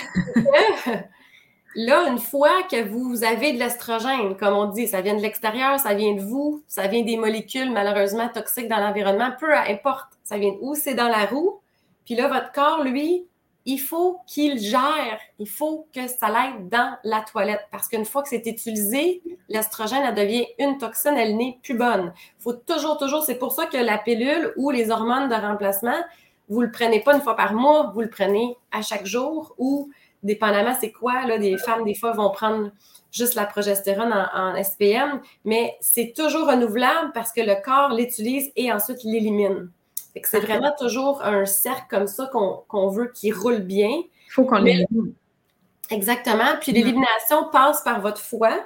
là, 1.76 2.08
une 2.08 2.18
fois 2.18 2.64
que 2.64 2.88
vous 2.88 3.26
avez 3.26 3.52
de 3.52 3.60
l'estrogène, 3.60 4.38
comme 4.38 4.54
on 4.54 4.68
dit, 4.68 4.88
ça 4.88 5.02
vient 5.02 5.16
de 5.16 5.22
l'extérieur, 5.22 5.78
ça 5.78 5.94
vient 5.94 6.16
de 6.16 6.22
vous, 6.22 6.64
ça 6.70 6.88
vient 6.88 7.04
des 7.04 7.18
molécules 7.18 7.70
malheureusement 7.74 8.30
toxiques 8.30 8.70
dans 8.70 8.78
l'environnement, 8.78 9.32
peu 9.38 9.54
importe, 9.54 10.08
ça 10.24 10.38
vient 10.38 10.54
de 10.54 10.60
où, 10.62 10.76
c'est 10.76 10.96
dans 10.96 11.10
la 11.10 11.26
roue. 11.26 11.60
Puis 12.06 12.16
là, 12.16 12.30
votre 12.30 12.54
corps, 12.54 12.86
lui, 12.86 13.28
il 13.66 13.80
faut 13.80 14.22
qu'il 14.26 14.60
gère, 14.60 15.20
il 15.38 15.50
faut 15.50 15.90
que 15.94 16.08
ça 16.08 16.30
l'aide 16.30 16.70
dans 16.70 16.96
la 17.04 17.20
toilette 17.20 17.68
parce 17.70 17.90
qu'une 17.90 18.06
fois 18.06 18.24
que 18.24 18.30
c'est 18.30 18.48
utilisé, 18.48 19.22
l'estrogène, 19.50 20.04
elle 20.08 20.16
devient 20.16 20.48
une 20.58 20.78
toxine, 20.78 21.18
elle 21.18 21.36
n'est 21.36 21.60
plus 21.62 21.74
bonne. 21.74 22.14
Il 22.40 22.44
faut 22.44 22.54
toujours, 22.54 22.98
toujours, 22.98 23.24
c'est 23.24 23.36
pour 23.36 23.52
ça 23.52 23.66
que 23.66 23.76
la 23.76 23.98
pilule 23.98 24.54
ou 24.56 24.70
les 24.70 24.90
hormones 24.90 25.28
de 25.28 25.36
remplacement, 25.36 26.00
vous 26.50 26.62
le 26.62 26.72
prenez 26.72 27.02
pas 27.02 27.16
une 27.16 27.22
fois 27.22 27.36
par 27.36 27.54
mois, 27.54 27.92
vous 27.94 28.02
le 28.02 28.10
prenez 28.10 28.56
à 28.72 28.82
chaque 28.82 29.06
jour 29.06 29.54
ou 29.58 29.92
dépendamment 30.24 30.76
c'est 30.80 30.92
quoi, 30.92 31.26
là, 31.26 31.38
des 31.38 31.58
femmes, 31.58 31.84
des 31.84 31.96
fois, 31.96 32.12
vont 32.14 32.32
prendre 32.32 32.72
juste 33.12 33.36
la 33.36 33.46
progestérone 33.46 34.14
en, 34.34 34.62
SPM, 34.62 35.22
mais 35.46 35.76
c'est 35.80 36.14
toujours 36.16 36.48
renouvelable 36.48 37.12
parce 37.14 37.32
que 37.32 37.42
le 37.42 37.62
corps 37.64 37.94
l'utilise 37.94 38.52
et 38.56 38.72
ensuite 38.72 39.04
l'élimine. 39.04 39.70
C'est 40.24 40.40
vraiment 40.40 40.74
toujours 40.80 41.22
un 41.24 41.46
cercle 41.46 41.86
comme 41.90 42.08
ça 42.08 42.30
qu'on 42.68 42.88
veut 42.90 43.12
qui 43.14 43.32
roule 43.32 43.60
bien. 43.60 43.90
Il 43.90 44.32
faut 44.32 44.46
qu'on 44.46 44.58
l'élimine. 44.58 45.14
Exactement. 45.90 46.58
Puis 46.60 46.72
l'élimination 46.72 47.50
passe 47.52 47.82
par 47.84 48.02
votre 48.02 48.20
foie. 48.20 48.66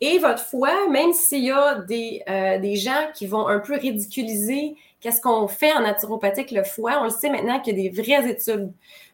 Et 0.00 0.18
votre 0.18 0.40
foie, 0.40 0.88
même 0.88 1.12
s'il 1.12 1.44
y 1.44 1.50
a 1.50 1.76
des, 1.80 2.22
euh, 2.28 2.58
des 2.58 2.76
gens 2.76 3.08
qui 3.14 3.26
vont 3.26 3.48
un 3.48 3.58
peu 3.58 3.74
ridiculiser 3.74 4.76
Qu'est-ce 5.00 5.20
qu'on 5.20 5.46
fait 5.46 5.72
en 5.72 5.82
naturopathique 5.82 6.50
le 6.50 6.64
foie? 6.64 6.98
On 7.00 7.04
le 7.04 7.10
sait 7.10 7.30
maintenant 7.30 7.60
qu'il 7.60 7.78
y 7.78 7.86
a 7.86 7.90
des 7.90 8.02
vraies 8.02 8.28
études 8.28 8.72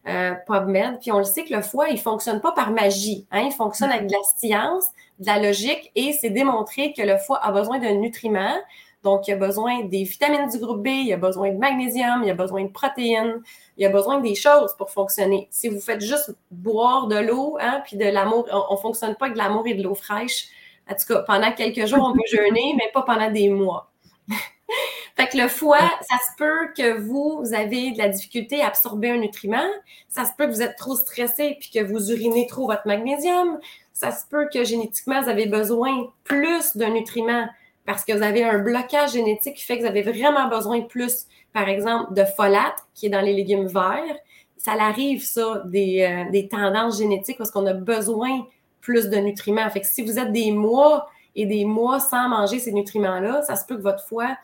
euh, 0.09 0.33
PubMed, 0.47 0.99
puis 1.01 1.13
on 1.13 1.19
le 1.19 1.25
sait 1.25 1.45
que 1.45 1.55
le 1.55 1.61
foie, 1.61 1.91
il 1.91 2.01
fonctionne 2.01 2.41
pas 2.41 2.53
par 2.53 2.71
magie. 2.71 3.27
Hein? 3.31 3.43
Il 3.47 3.53
fonctionne 3.53 3.91
avec 3.91 4.07
de 4.07 4.13
la 4.13 4.23
science, 4.37 4.87
de 5.19 5.27
la 5.27 5.39
logique, 5.39 5.93
et 5.95 6.15
c'est 6.15 6.31
démontré 6.31 6.95
que 6.95 7.03
le 7.03 7.19
foie 7.19 7.39
a 7.45 7.53
besoin 7.53 7.79
de 7.79 7.87
nutriments. 7.87 8.57
Donc, 9.03 9.29
il 9.29 9.35
a 9.35 9.37
besoin 9.37 9.85
des 9.85 10.05
vitamines 10.05 10.49
du 10.49 10.59
groupe 10.59 10.83
B, 10.83 10.87
il 10.87 11.13
a 11.13 11.19
besoin 11.19 11.51
de 11.51 11.59
magnésium, 11.59 12.23
il 12.25 12.31
a 12.31 12.35
besoin 12.35 12.63
de 12.63 12.71
protéines, 12.71 13.43
il 13.77 13.85
a 13.85 13.91
besoin 13.91 14.21
des 14.21 14.35
choses 14.35 14.75
pour 14.79 14.91
fonctionner. 14.91 15.49
Si 15.51 15.69
vous 15.69 15.81
faites 15.81 16.01
juste 16.01 16.35
boire 16.51 17.09
de 17.09 17.17
l'eau, 17.17 17.59
hein, 17.61 17.83
puis 17.85 17.99
de 17.99 18.07
l'amour, 18.07 18.49
on 18.51 18.73
ne 18.73 18.79
fonctionne 18.79 19.17
pas 19.17 19.27
avec 19.27 19.37
de 19.37 19.43
l'amour 19.43 19.67
et 19.67 19.75
de 19.75 19.83
l'eau 19.83 19.95
fraîche. 19.95 20.47
En 20.91 20.95
tout 20.95 21.07
cas, 21.09 21.21
pendant 21.21 21.53
quelques 21.53 21.87
jours, 21.87 22.11
on 22.11 22.13
peut 22.13 22.27
jeûner, 22.31 22.75
mais 22.77 22.91
pas 22.93 23.03
pendant 23.03 23.31
des 23.31 23.49
mois. 23.49 23.91
Fait 25.17 25.29
que 25.29 25.39
le 25.39 25.49
foie, 25.49 25.79
ça 25.79 26.17
se 26.17 26.37
peut 26.37 26.73
que 26.77 26.99
vous, 26.99 27.55
avez 27.55 27.93
de 27.93 27.99
la 27.99 28.09
difficulté 28.09 28.63
à 28.63 28.69
absorber 28.69 29.11
un 29.11 29.19
nutriment. 29.19 29.67
Ça 30.09 30.25
se 30.25 30.33
peut 30.37 30.47
que 30.47 30.53
vous 30.53 30.63
êtes 30.63 30.77
trop 30.77 30.97
stressé 30.97 31.57
puis 31.61 31.71
que 31.71 31.83
vous 31.83 32.11
urinez 32.11 32.47
trop 32.47 32.67
votre 32.67 32.87
magnésium. 32.87 33.59
Ça 33.93 34.11
se 34.11 34.27
peut 34.29 34.49
que 34.53 34.65
génétiquement, 34.65 35.23
vous 35.23 35.29
avez 35.29 35.47
besoin 35.47 36.13
plus 36.25 36.77
d'un 36.77 36.91
nutriment 36.91 37.47
parce 37.87 38.05
que 38.05 38.13
vous 38.13 38.23
avez 38.23 38.45
un 38.45 38.59
blocage 38.59 39.13
génétique 39.13 39.55
qui 39.57 39.65
fait 39.65 39.77
que 39.77 39.83
vous 39.83 39.89
avez 39.89 40.03
vraiment 40.03 40.49
besoin 40.49 40.81
de 40.81 40.87
plus, 40.87 41.27
par 41.53 41.69
exemple, 41.69 42.13
de 42.15 42.25
folate 42.25 42.77
qui 42.95 43.07
est 43.07 43.11
dans 43.11 43.21
les 43.21 43.35
légumes 43.35 43.67
verts. 43.67 44.17
Ça 44.57 44.73
arrive, 44.73 45.23
ça, 45.23 45.43
euh, 45.43 46.31
des 46.31 46.49
tendances 46.51 46.99
génétiques 46.99 47.39
parce 47.39 47.51
qu'on 47.51 47.67
a 47.67 47.75
besoin 47.75 48.47
plus 48.85 49.09
de 49.09 49.17
nutriments. 49.17 49.69
Fait 49.71 49.81
que 49.81 49.87
si 49.87 50.03
vous 50.03 50.19
êtes 50.19 50.31
des 50.31 50.53
mois 50.53 51.09
et 51.35 51.47
des 51.47 51.65
mois 51.65 51.99
sans 51.99 52.29
manger 52.29 52.61
ces 52.61 52.73
nutriments-là, 52.73 53.43
ça 53.43 53.57
se 53.57 53.65
peut 53.67 53.77
que 53.77 53.83
votre 53.83 54.05
foie 54.07 54.37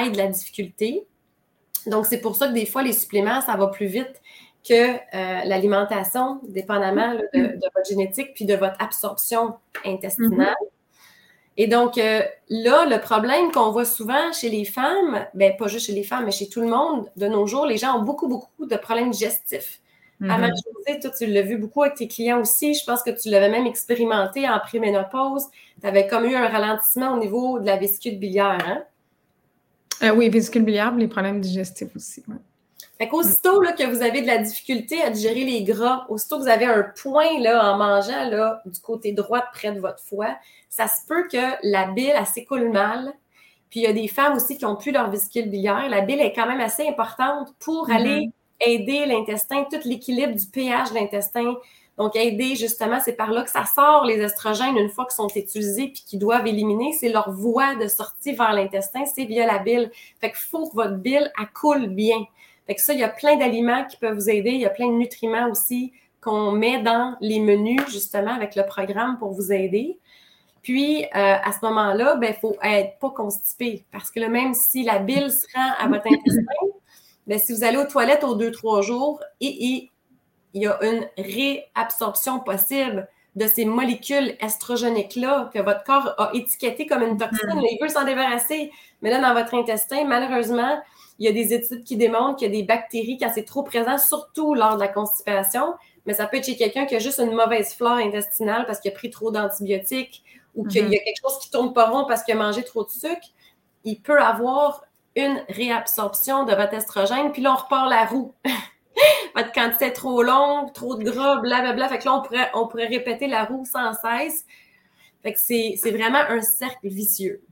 aide 0.00 0.16
la 0.16 0.26
difficulté. 0.26 1.06
Donc, 1.86 2.06
c'est 2.06 2.20
pour 2.20 2.34
ça 2.34 2.48
que 2.48 2.54
des 2.54 2.66
fois, 2.66 2.82
les 2.82 2.92
suppléments, 2.92 3.40
ça 3.40 3.56
va 3.56 3.68
plus 3.68 3.86
vite 3.86 4.20
que 4.68 4.94
euh, 4.94 5.44
l'alimentation, 5.44 6.40
dépendamment 6.48 7.14
de, 7.14 7.60
votre 7.74 7.88
génétique 7.88 8.32
puis 8.34 8.44
de 8.44 8.54
votre 8.54 8.76
absorption 8.80 9.54
intestinale. 9.84 10.54
Mm-hmm. 10.54 10.68
Et 11.58 11.66
donc, 11.66 11.98
euh, 11.98 12.22
là, 12.48 12.86
le 12.86 12.98
problème 13.00 13.50
qu'on 13.52 13.72
voit 13.72 13.84
souvent 13.84 14.32
chez 14.32 14.48
les 14.48 14.64
femmes, 14.64 15.26
ben 15.34 15.54
pas 15.56 15.66
juste 15.66 15.86
chez 15.86 15.92
les 15.92 16.04
femmes, 16.04 16.24
mais 16.24 16.30
chez 16.30 16.48
tout 16.48 16.60
le 16.60 16.68
monde, 16.68 17.10
de 17.16 17.26
nos 17.26 17.46
jours, 17.46 17.66
les 17.66 17.76
gens 17.76 17.98
ont 17.98 18.02
beaucoup, 18.02 18.28
beaucoup 18.28 18.64
de 18.64 18.76
problèmes 18.76 19.10
digestifs. 19.10 19.81
Mm-hmm. 20.20 21.00
toi, 21.00 21.10
tu 21.10 21.26
l'as 21.26 21.42
vu 21.42 21.56
beaucoup 21.56 21.82
avec 21.82 21.96
tes 21.96 22.06
clients 22.06 22.40
aussi. 22.40 22.74
Je 22.74 22.84
pense 22.84 23.02
que 23.02 23.10
tu 23.10 23.28
l'avais 23.28 23.48
même 23.48 23.66
expérimenté 23.66 24.48
en 24.48 24.60
préménopause. 24.60 25.46
Tu 25.80 25.86
avais 25.86 26.06
comme 26.06 26.24
eu 26.26 26.34
un 26.34 26.48
ralentissement 26.48 27.14
au 27.14 27.18
niveau 27.18 27.58
de 27.58 27.66
la 27.66 27.76
vésicule 27.76 28.18
biliaire, 28.18 28.58
hein? 28.64 28.84
Euh, 30.02 30.14
oui, 30.14 30.28
vésicule 30.28 30.62
biliaire, 30.62 30.94
les 30.94 31.08
problèmes 31.08 31.40
digestifs 31.40 31.94
aussi. 31.94 32.22
Ouais. 32.28 32.36
Fait 32.98 33.08
qu'aussitôt 33.08 33.60
là, 33.60 33.72
que 33.72 33.84
vous 33.84 34.02
avez 34.02 34.22
de 34.22 34.26
la 34.26 34.38
difficulté 34.38 35.02
à 35.02 35.10
digérer 35.10 35.44
les 35.44 35.64
gras, 35.64 36.06
aussitôt 36.08 36.38
que 36.38 36.42
vous 36.42 36.48
avez 36.48 36.66
un 36.66 36.84
point 37.02 37.40
là, 37.40 37.72
en 37.72 37.78
mangeant 37.78 38.28
là, 38.28 38.62
du 38.64 38.80
côté 38.80 39.12
droit 39.12 39.42
près 39.52 39.72
de 39.72 39.80
votre 39.80 40.00
foie, 40.00 40.36
ça 40.68 40.86
se 40.86 41.06
peut 41.08 41.26
que 41.28 41.56
la 41.62 41.86
bile, 41.86 42.12
elle 42.16 42.26
s'écoule 42.26 42.70
mal. 42.70 43.12
Puis 43.70 43.80
il 43.80 43.82
y 43.84 43.86
a 43.86 43.92
des 43.92 44.08
femmes 44.08 44.34
aussi 44.34 44.58
qui 44.58 44.64
ont 44.66 44.76
plus 44.76 44.92
leur 44.92 45.10
vésicule 45.10 45.48
biliaire. 45.48 45.88
La 45.88 46.02
bile 46.02 46.20
est 46.20 46.32
quand 46.32 46.46
même 46.46 46.60
assez 46.60 46.86
importante 46.86 47.54
pour 47.58 47.88
mm-hmm. 47.88 47.96
aller 47.96 48.30
aider 48.64 49.06
l'intestin, 49.06 49.64
tout 49.70 49.80
l'équilibre 49.84 50.34
du 50.34 50.46
pH 50.46 50.90
de 50.90 50.94
l'intestin. 50.94 51.54
Donc, 51.98 52.16
aider, 52.16 52.56
justement, 52.56 52.98
c'est 53.04 53.12
par 53.12 53.30
là 53.30 53.42
que 53.42 53.50
ça 53.50 53.64
sort 53.66 54.04
les 54.04 54.20
estrogènes 54.20 54.76
une 54.78 54.88
fois 54.88 55.04
qu'ils 55.04 55.16
sont 55.16 55.28
utilisés 55.28 55.88
puis 55.88 56.02
qu'ils 56.06 56.18
doivent 56.18 56.46
éliminer. 56.46 56.92
C'est 56.92 57.10
leur 57.10 57.30
voie 57.30 57.74
de 57.74 57.86
sortie 57.86 58.32
vers 58.32 58.52
l'intestin, 58.52 59.04
c'est 59.04 59.24
via 59.24 59.46
la 59.46 59.58
bile. 59.58 59.90
Fait 60.20 60.30
qu'il 60.30 60.40
faut 60.40 60.68
que 60.68 60.74
votre 60.74 60.96
bile, 60.96 61.30
coule 61.54 61.88
bien. 61.88 62.24
Fait 62.66 62.74
que 62.74 62.80
ça, 62.80 62.94
il 62.94 63.00
y 63.00 63.04
a 63.04 63.08
plein 63.08 63.36
d'aliments 63.36 63.84
qui 63.86 63.96
peuvent 63.98 64.14
vous 64.14 64.30
aider. 64.30 64.50
Il 64.50 64.60
y 64.60 64.66
a 64.66 64.70
plein 64.70 64.86
de 64.86 64.94
nutriments 64.94 65.50
aussi 65.50 65.92
qu'on 66.20 66.52
met 66.52 66.80
dans 66.80 67.16
les 67.20 67.40
menus, 67.40 67.82
justement, 67.90 68.32
avec 68.32 68.54
le 68.54 68.64
programme 68.64 69.18
pour 69.18 69.32
vous 69.32 69.52
aider. 69.52 69.98
Puis, 70.62 71.04
euh, 71.04 71.08
à 71.14 71.52
ce 71.52 71.58
moment-là, 71.66 72.12
il 72.14 72.20
ben, 72.20 72.34
faut 72.40 72.56
être 72.62 72.98
pas 73.00 73.10
constipé. 73.10 73.84
Parce 73.90 74.10
que 74.10 74.20
là, 74.20 74.28
même 74.28 74.54
si 74.54 74.84
la 74.84 75.00
bile 75.00 75.30
se 75.30 75.46
rend 75.54 75.72
à 75.78 75.88
votre 75.88 76.06
intestin, 76.12 76.78
ben, 77.26 77.38
si 77.38 77.52
vous 77.52 77.64
allez 77.64 77.76
aux 77.76 77.86
toilettes 77.86 78.24
aux 78.24 78.34
deux, 78.34 78.50
trois 78.50 78.82
jours 78.82 79.20
et, 79.40 79.88
il 80.54 80.62
y 80.62 80.66
a 80.66 80.78
une 80.82 81.06
réabsorption 81.16 82.40
possible 82.40 83.08
de 83.36 83.46
ces 83.46 83.64
molécules 83.64 84.36
estrogéniques-là 84.40 85.50
que 85.54 85.60
votre 85.60 85.82
corps 85.84 86.14
a 86.18 86.30
étiquetées 86.34 86.86
comme 86.86 87.02
une 87.02 87.16
toxine. 87.16 87.54
Mm. 87.54 87.62
Il 87.70 87.78
veut 87.80 87.88
s'en 87.88 88.04
débarrasser. 88.04 88.70
Mais 89.00 89.08
là, 89.08 89.18
dans 89.18 89.32
votre 89.32 89.54
intestin, 89.54 90.04
malheureusement, 90.04 90.78
il 91.18 91.24
y 91.24 91.28
a 91.28 91.32
des 91.32 91.54
études 91.54 91.84
qui 91.84 91.96
démontrent 91.96 92.36
qu'il 92.36 92.52
y 92.52 92.54
a 92.54 92.60
des 92.60 92.66
bactéries 92.66 93.16
quand 93.18 93.30
c'est 93.34 93.44
trop 93.44 93.62
présent, 93.62 93.96
surtout 93.96 94.54
lors 94.54 94.74
de 94.74 94.80
la 94.80 94.88
constipation. 94.88 95.74
Mais 96.04 96.12
ça 96.12 96.26
peut 96.26 96.36
être 96.36 96.44
chez 96.44 96.56
quelqu'un 96.56 96.84
qui 96.84 96.96
a 96.96 96.98
juste 96.98 97.20
une 97.20 97.32
mauvaise 97.32 97.72
flore 97.74 97.92
intestinale 97.92 98.66
parce 98.66 98.80
qu'il 98.80 98.90
a 98.90 98.94
pris 98.94 99.08
trop 99.08 99.30
d'antibiotiques 99.30 100.22
ou 100.54 100.66
qu'il 100.66 100.82
y 100.82 100.84
a 100.84 100.88
mm-hmm. 100.88 101.04
quelque 101.04 101.20
chose 101.22 101.38
qui 101.38 101.50
tourne 101.50 101.72
pas 101.72 101.88
rond 101.88 102.04
parce 102.06 102.24
qu'il 102.24 102.34
a 102.34 102.36
mangé 102.36 102.62
trop 102.62 102.84
de 102.84 102.90
sucre. 102.90 103.28
Il 103.84 104.00
peut 104.00 104.20
avoir 104.20 104.84
une 105.16 105.42
réabsorption 105.48 106.44
de 106.44 106.54
votre 106.54 106.74
estrogène, 106.74 107.32
puis 107.32 107.42
là, 107.42 107.52
on 107.52 107.56
repart 107.56 107.88
la 107.88 108.04
roue. 108.04 108.34
votre 109.36 109.52
quantité 109.52 109.86
est 109.86 109.92
trop 109.92 110.22
longue, 110.22 110.72
trop 110.72 110.96
de 110.96 111.04
gras, 111.04 111.40
blablabla. 111.40 111.88
Fait 111.88 111.98
que 111.98 112.04
là, 112.04 112.14
on 112.14 112.22
pourrait, 112.22 112.50
on 112.54 112.66
pourrait 112.66 112.86
répéter 112.86 113.26
la 113.26 113.44
roue 113.44 113.64
sans 113.64 113.92
cesse. 113.94 114.44
Fait 115.22 115.32
que 115.32 115.38
c'est 115.38 115.90
vraiment 115.90 116.20
un 116.28 116.40
cercle 116.40 116.88
vicieux. 116.88 117.42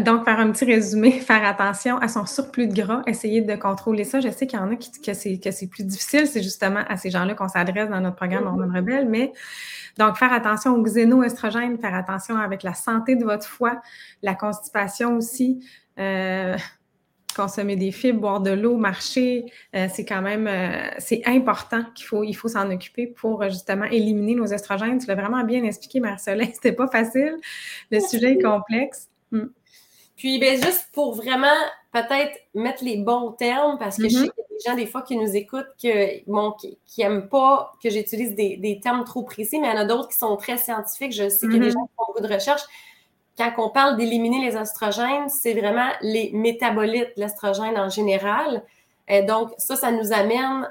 Donc, 0.00 0.24
faire 0.24 0.40
un 0.40 0.50
petit 0.50 0.64
résumé, 0.64 1.12
faire 1.20 1.44
attention 1.44 1.96
à 1.98 2.08
son 2.08 2.26
surplus 2.26 2.66
de 2.66 2.74
gras, 2.74 3.02
essayer 3.06 3.40
de 3.40 3.54
contrôler 3.54 4.02
ça. 4.02 4.20
Je 4.20 4.28
sais 4.28 4.48
qu'il 4.48 4.58
y 4.58 4.62
en 4.62 4.70
a 4.72 4.76
qui, 4.76 4.90
que 5.00 5.14
c'est 5.14 5.66
plus 5.68 5.84
difficile, 5.84 6.26
c'est 6.26 6.42
justement 6.42 6.82
à 6.88 6.96
ces 6.96 7.10
gens-là 7.10 7.34
qu'on 7.34 7.48
s'adresse 7.48 7.88
dans 7.88 8.00
notre 8.00 8.16
programme 8.16 8.44
mm-hmm. 8.44 8.48
Hormones 8.48 8.76
Rebelle, 8.76 9.08
mais 9.08 9.32
donc 9.96 10.16
faire 10.16 10.32
attention 10.32 10.74
aux 10.74 10.82
xénoestrogènes, 10.82 11.78
faire 11.78 11.94
attention 11.94 12.36
avec 12.36 12.64
la 12.64 12.74
santé 12.74 13.14
de 13.14 13.24
votre 13.24 13.46
foie, 13.46 13.80
la 14.22 14.34
constipation 14.34 15.16
aussi. 15.16 15.64
Euh, 15.98 16.56
consommer 17.36 17.76
des 17.76 17.92
fibres, 17.92 18.20
boire 18.20 18.40
de 18.40 18.50
l'eau, 18.50 18.76
marcher, 18.76 19.46
euh, 19.76 19.86
c'est 19.92 20.04
quand 20.04 20.20
même 20.20 20.48
euh, 20.48 20.90
c'est 20.98 21.22
important 21.26 21.84
qu'il 21.94 22.04
faut 22.04 22.24
il 22.24 22.34
faut 22.34 22.48
s'en 22.48 22.68
occuper 22.70 23.06
pour 23.06 23.44
justement 23.44 23.84
éliminer 23.84 24.34
nos 24.34 24.46
estrogènes. 24.46 24.98
Tu 24.98 25.06
l'as 25.06 25.14
vraiment 25.14 25.44
bien 25.44 25.62
expliqué, 25.62 26.00
Marcelin. 26.00 26.46
C'était 26.52 26.72
pas 26.72 26.88
facile. 26.88 27.36
Le 27.90 28.00
sujet 28.00 28.32
est 28.32 28.42
complexe. 28.42 29.08
Hmm. 29.30 29.46
Puis, 30.20 30.38
ben, 30.38 30.62
juste 30.62 30.90
pour 30.92 31.14
vraiment 31.14 31.46
peut-être 31.92 32.38
mettre 32.54 32.84
les 32.84 32.98
bons 32.98 33.32
termes, 33.32 33.78
parce 33.78 33.96
que 33.96 34.02
je 34.02 34.08
sais 34.10 34.16
mm-hmm. 34.18 34.32
qu'il 34.32 34.66
y 34.66 34.68
a 34.68 34.74
des 34.74 34.82
gens, 34.82 34.84
des 34.84 34.86
fois, 34.86 35.00
qui 35.00 35.16
nous 35.16 35.34
écoutent, 35.34 35.70
que, 35.82 36.30
bon, 36.30 36.52
qui 36.60 36.78
n'aiment 36.98 37.26
pas 37.26 37.72
que 37.82 37.88
j'utilise 37.88 38.34
des, 38.34 38.80
termes 38.82 39.04
trop 39.04 39.22
précis, 39.22 39.58
mais 39.58 39.68
il 39.68 39.70
y 39.70 39.78
en 39.78 39.80
a 39.80 39.86
d'autres 39.86 40.08
qui 40.08 40.18
sont 40.18 40.36
très 40.36 40.58
scientifiques. 40.58 41.12
Je 41.12 41.30
sais 41.30 41.46
qu'il 41.46 41.54
y 41.54 41.56
a 41.56 41.60
des 41.60 41.68
mm-hmm. 41.68 41.72
gens 41.72 41.86
qui 41.86 41.94
font 41.96 42.04
beaucoup 42.08 42.28
de 42.28 42.34
recherches. 42.34 42.60
Quand 43.40 43.54
on 43.56 43.70
parle 43.70 43.96
d'éliminer 43.96 44.44
les 44.44 44.54
estrogènes, 44.54 45.30
c'est 45.30 45.54
vraiment 45.54 45.88
les 46.02 46.30
métabolites, 46.34 47.12
l'estrogène 47.16 47.78
en 47.78 47.88
général. 47.88 48.62
Et 49.08 49.22
donc, 49.22 49.52
ça, 49.56 49.76
ça 49.76 49.90
nous 49.90 50.12
amène 50.12 50.68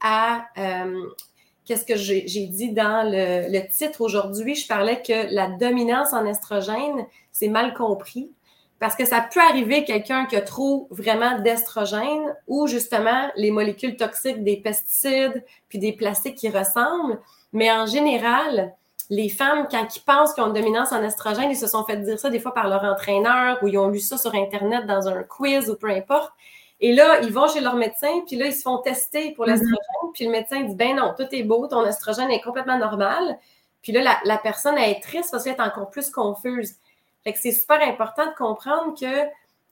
à 0.00 0.46
euh, 0.56 1.02
qu'est-ce 1.66 1.84
que 1.84 1.96
j'ai 1.96 2.46
dit 2.46 2.72
dans 2.72 3.02
le, 3.04 3.52
le 3.52 3.68
titre 3.68 4.00
aujourd'hui? 4.00 4.54
Je 4.54 4.66
parlais 4.66 5.02
que 5.02 5.34
la 5.34 5.48
dominance 5.48 6.14
en 6.14 6.24
estrogène, 6.24 7.04
c'est 7.30 7.48
mal 7.48 7.74
compris. 7.74 8.30
Parce 8.78 8.96
que 8.96 9.04
ça 9.04 9.20
peut 9.20 9.40
arriver 9.40 9.84
quelqu'un 9.84 10.24
qui 10.24 10.36
a 10.36 10.40
trop 10.40 10.88
vraiment 10.90 11.38
d'estrogène 11.40 12.34
ou 12.46 12.66
justement 12.68 13.28
les 13.36 13.50
molécules 13.50 13.96
toxiques 13.96 14.42
des 14.42 14.56
pesticides 14.56 15.44
puis 15.68 15.78
des 15.78 15.92
plastiques 15.92 16.36
qui 16.36 16.48
ressemblent. 16.48 17.20
Mais 17.52 17.70
en 17.70 17.84
général, 17.84 18.74
les 19.10 19.28
femmes, 19.28 19.68
quand 19.70 19.96
ils 19.96 20.02
pensent 20.02 20.34
qu'ils 20.34 20.42
ont 20.42 20.48
une 20.48 20.52
dominance 20.52 20.92
en 20.92 21.02
estrogène, 21.02 21.50
ils 21.50 21.56
se 21.56 21.66
sont 21.66 21.84
fait 21.84 21.96
dire 21.96 22.18
ça 22.18 22.30
des 22.30 22.40
fois 22.40 22.52
par 22.52 22.68
leur 22.68 22.84
entraîneur 22.84 23.62
ou 23.62 23.68
ils 23.68 23.78
ont 23.78 23.88
lu 23.88 24.00
ça 24.00 24.18
sur 24.18 24.34
Internet 24.34 24.86
dans 24.86 25.08
un 25.08 25.22
quiz 25.22 25.70
ou 25.70 25.76
peu 25.76 25.90
importe. 25.90 26.32
Et 26.80 26.94
là, 26.94 27.20
ils 27.22 27.32
vont 27.32 27.48
chez 27.48 27.60
leur 27.60 27.74
médecin, 27.74 28.20
puis 28.26 28.36
là, 28.36 28.46
ils 28.46 28.54
se 28.54 28.62
font 28.62 28.78
tester 28.78 29.32
pour 29.32 29.46
mm-hmm. 29.46 29.50
l'estrogène, 29.50 30.12
puis 30.14 30.24
le 30.26 30.30
médecin 30.30 30.60
dit, 30.60 30.74
ben 30.74 30.94
non, 30.94 31.14
tout 31.16 31.26
est 31.32 31.42
beau, 31.42 31.66
ton 31.66 31.84
estrogène 31.86 32.30
est 32.30 32.40
complètement 32.40 32.78
normal. 32.78 33.38
Puis 33.82 33.92
là, 33.92 34.02
la, 34.02 34.18
la 34.24 34.38
personne, 34.38 34.76
elle 34.76 34.90
est 34.90 35.00
triste 35.00 35.30
parce 35.30 35.44
qu'elle 35.44 35.56
est 35.56 35.60
encore 35.60 35.90
plus 35.90 36.10
confuse 36.10 36.76
c'est 37.36 37.52
super 37.52 37.80
important 37.82 38.26
de 38.26 38.34
comprendre 38.34 38.98
que 38.98 39.28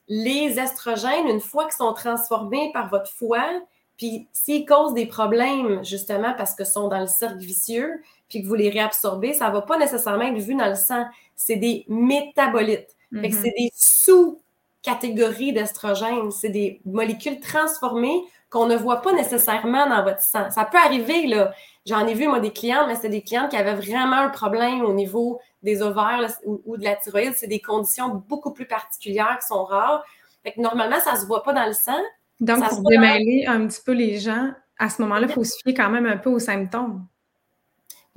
les 0.07 0.59
estrogènes, 0.59 1.27
une 1.27 1.41
fois 1.41 1.65
qu'ils 1.65 1.73
sont 1.73 1.93
transformés 1.93 2.71
par 2.73 2.89
votre 2.89 3.11
foie, 3.11 3.49
puis 3.97 4.27
s'ils 4.31 4.65
causent 4.65 4.93
des 4.93 5.07
problèmes, 5.07 5.83
justement, 5.83 6.33
parce 6.37 6.53
que 6.53 6.63
sont 6.63 6.87
dans 6.87 6.99
le 6.99 7.07
cercle 7.07 7.39
vicieux, 7.39 8.01
puis 8.29 8.41
que 8.41 8.47
vous 8.47 8.55
les 8.55 8.69
réabsorbez, 8.69 9.33
ça 9.33 9.49
ne 9.49 9.53
va 9.53 9.61
pas 9.61 9.77
nécessairement 9.77 10.23
être 10.23 10.37
vu 10.37 10.55
dans 10.55 10.69
le 10.69 10.75
sang. 10.75 11.05
C'est 11.35 11.55
des 11.55 11.85
métabolites. 11.87 12.95
Mm-hmm. 13.13 13.31
c'est 13.31 13.53
des 13.57 13.71
sous-catégories 13.73 15.53
d'estrogènes. 15.53 16.31
C'est 16.31 16.49
des 16.49 16.81
molécules 16.85 17.39
transformées 17.39 18.21
qu'on 18.49 18.65
ne 18.65 18.75
voit 18.75 19.01
pas 19.01 19.13
nécessairement 19.13 19.87
dans 19.87 20.03
votre 20.03 20.21
sang. 20.21 20.49
Ça 20.51 20.65
peut 20.65 20.77
arriver, 20.77 21.27
là. 21.27 21.53
J'en 21.85 22.05
ai 22.05 22.13
vu, 22.13 22.27
moi, 22.27 22.39
des 22.39 22.51
clientes, 22.51 22.85
mais 22.87 22.95
c'était 22.95 23.09
des 23.09 23.21
clientes 23.21 23.49
qui 23.49 23.57
avaient 23.57 23.75
vraiment 23.75 24.17
un 24.17 24.29
problème 24.29 24.81
au 24.81 24.93
niveau 24.93 25.39
des 25.63 25.81
ovaires 25.81 26.29
ou, 26.45 26.77
de 26.77 26.83
la 26.83 26.95
thyroïde, 26.95 27.33
c'est 27.35 27.47
des 27.47 27.61
conditions 27.61 28.23
beaucoup 28.27 28.51
plus 28.51 28.65
particulières 28.67 29.37
qui 29.39 29.47
sont 29.47 29.63
rares. 29.63 30.03
Fait 30.43 30.53
que 30.53 30.61
normalement, 30.61 30.99
ça 30.99 31.13
ne 31.13 31.19
se 31.19 31.25
voit 31.25 31.43
pas 31.43 31.53
dans 31.53 31.65
le 31.65 31.73
sang. 31.73 31.99
Donc, 32.39 32.67
pour 32.69 32.81
démêler 32.83 33.45
un 33.47 33.65
petit 33.67 33.81
peu 33.83 33.93
les 33.93 34.19
gens, 34.19 34.51
à 34.77 34.89
ce 34.89 35.01
moment-là, 35.01 35.27
il 35.27 35.33
faut 35.33 35.43
se 35.43 35.57
fier 35.63 35.73
quand 35.73 35.89
même 35.89 36.05
un 36.05 36.17
peu 36.17 36.29
aux 36.29 36.39
symptômes. 36.39 37.05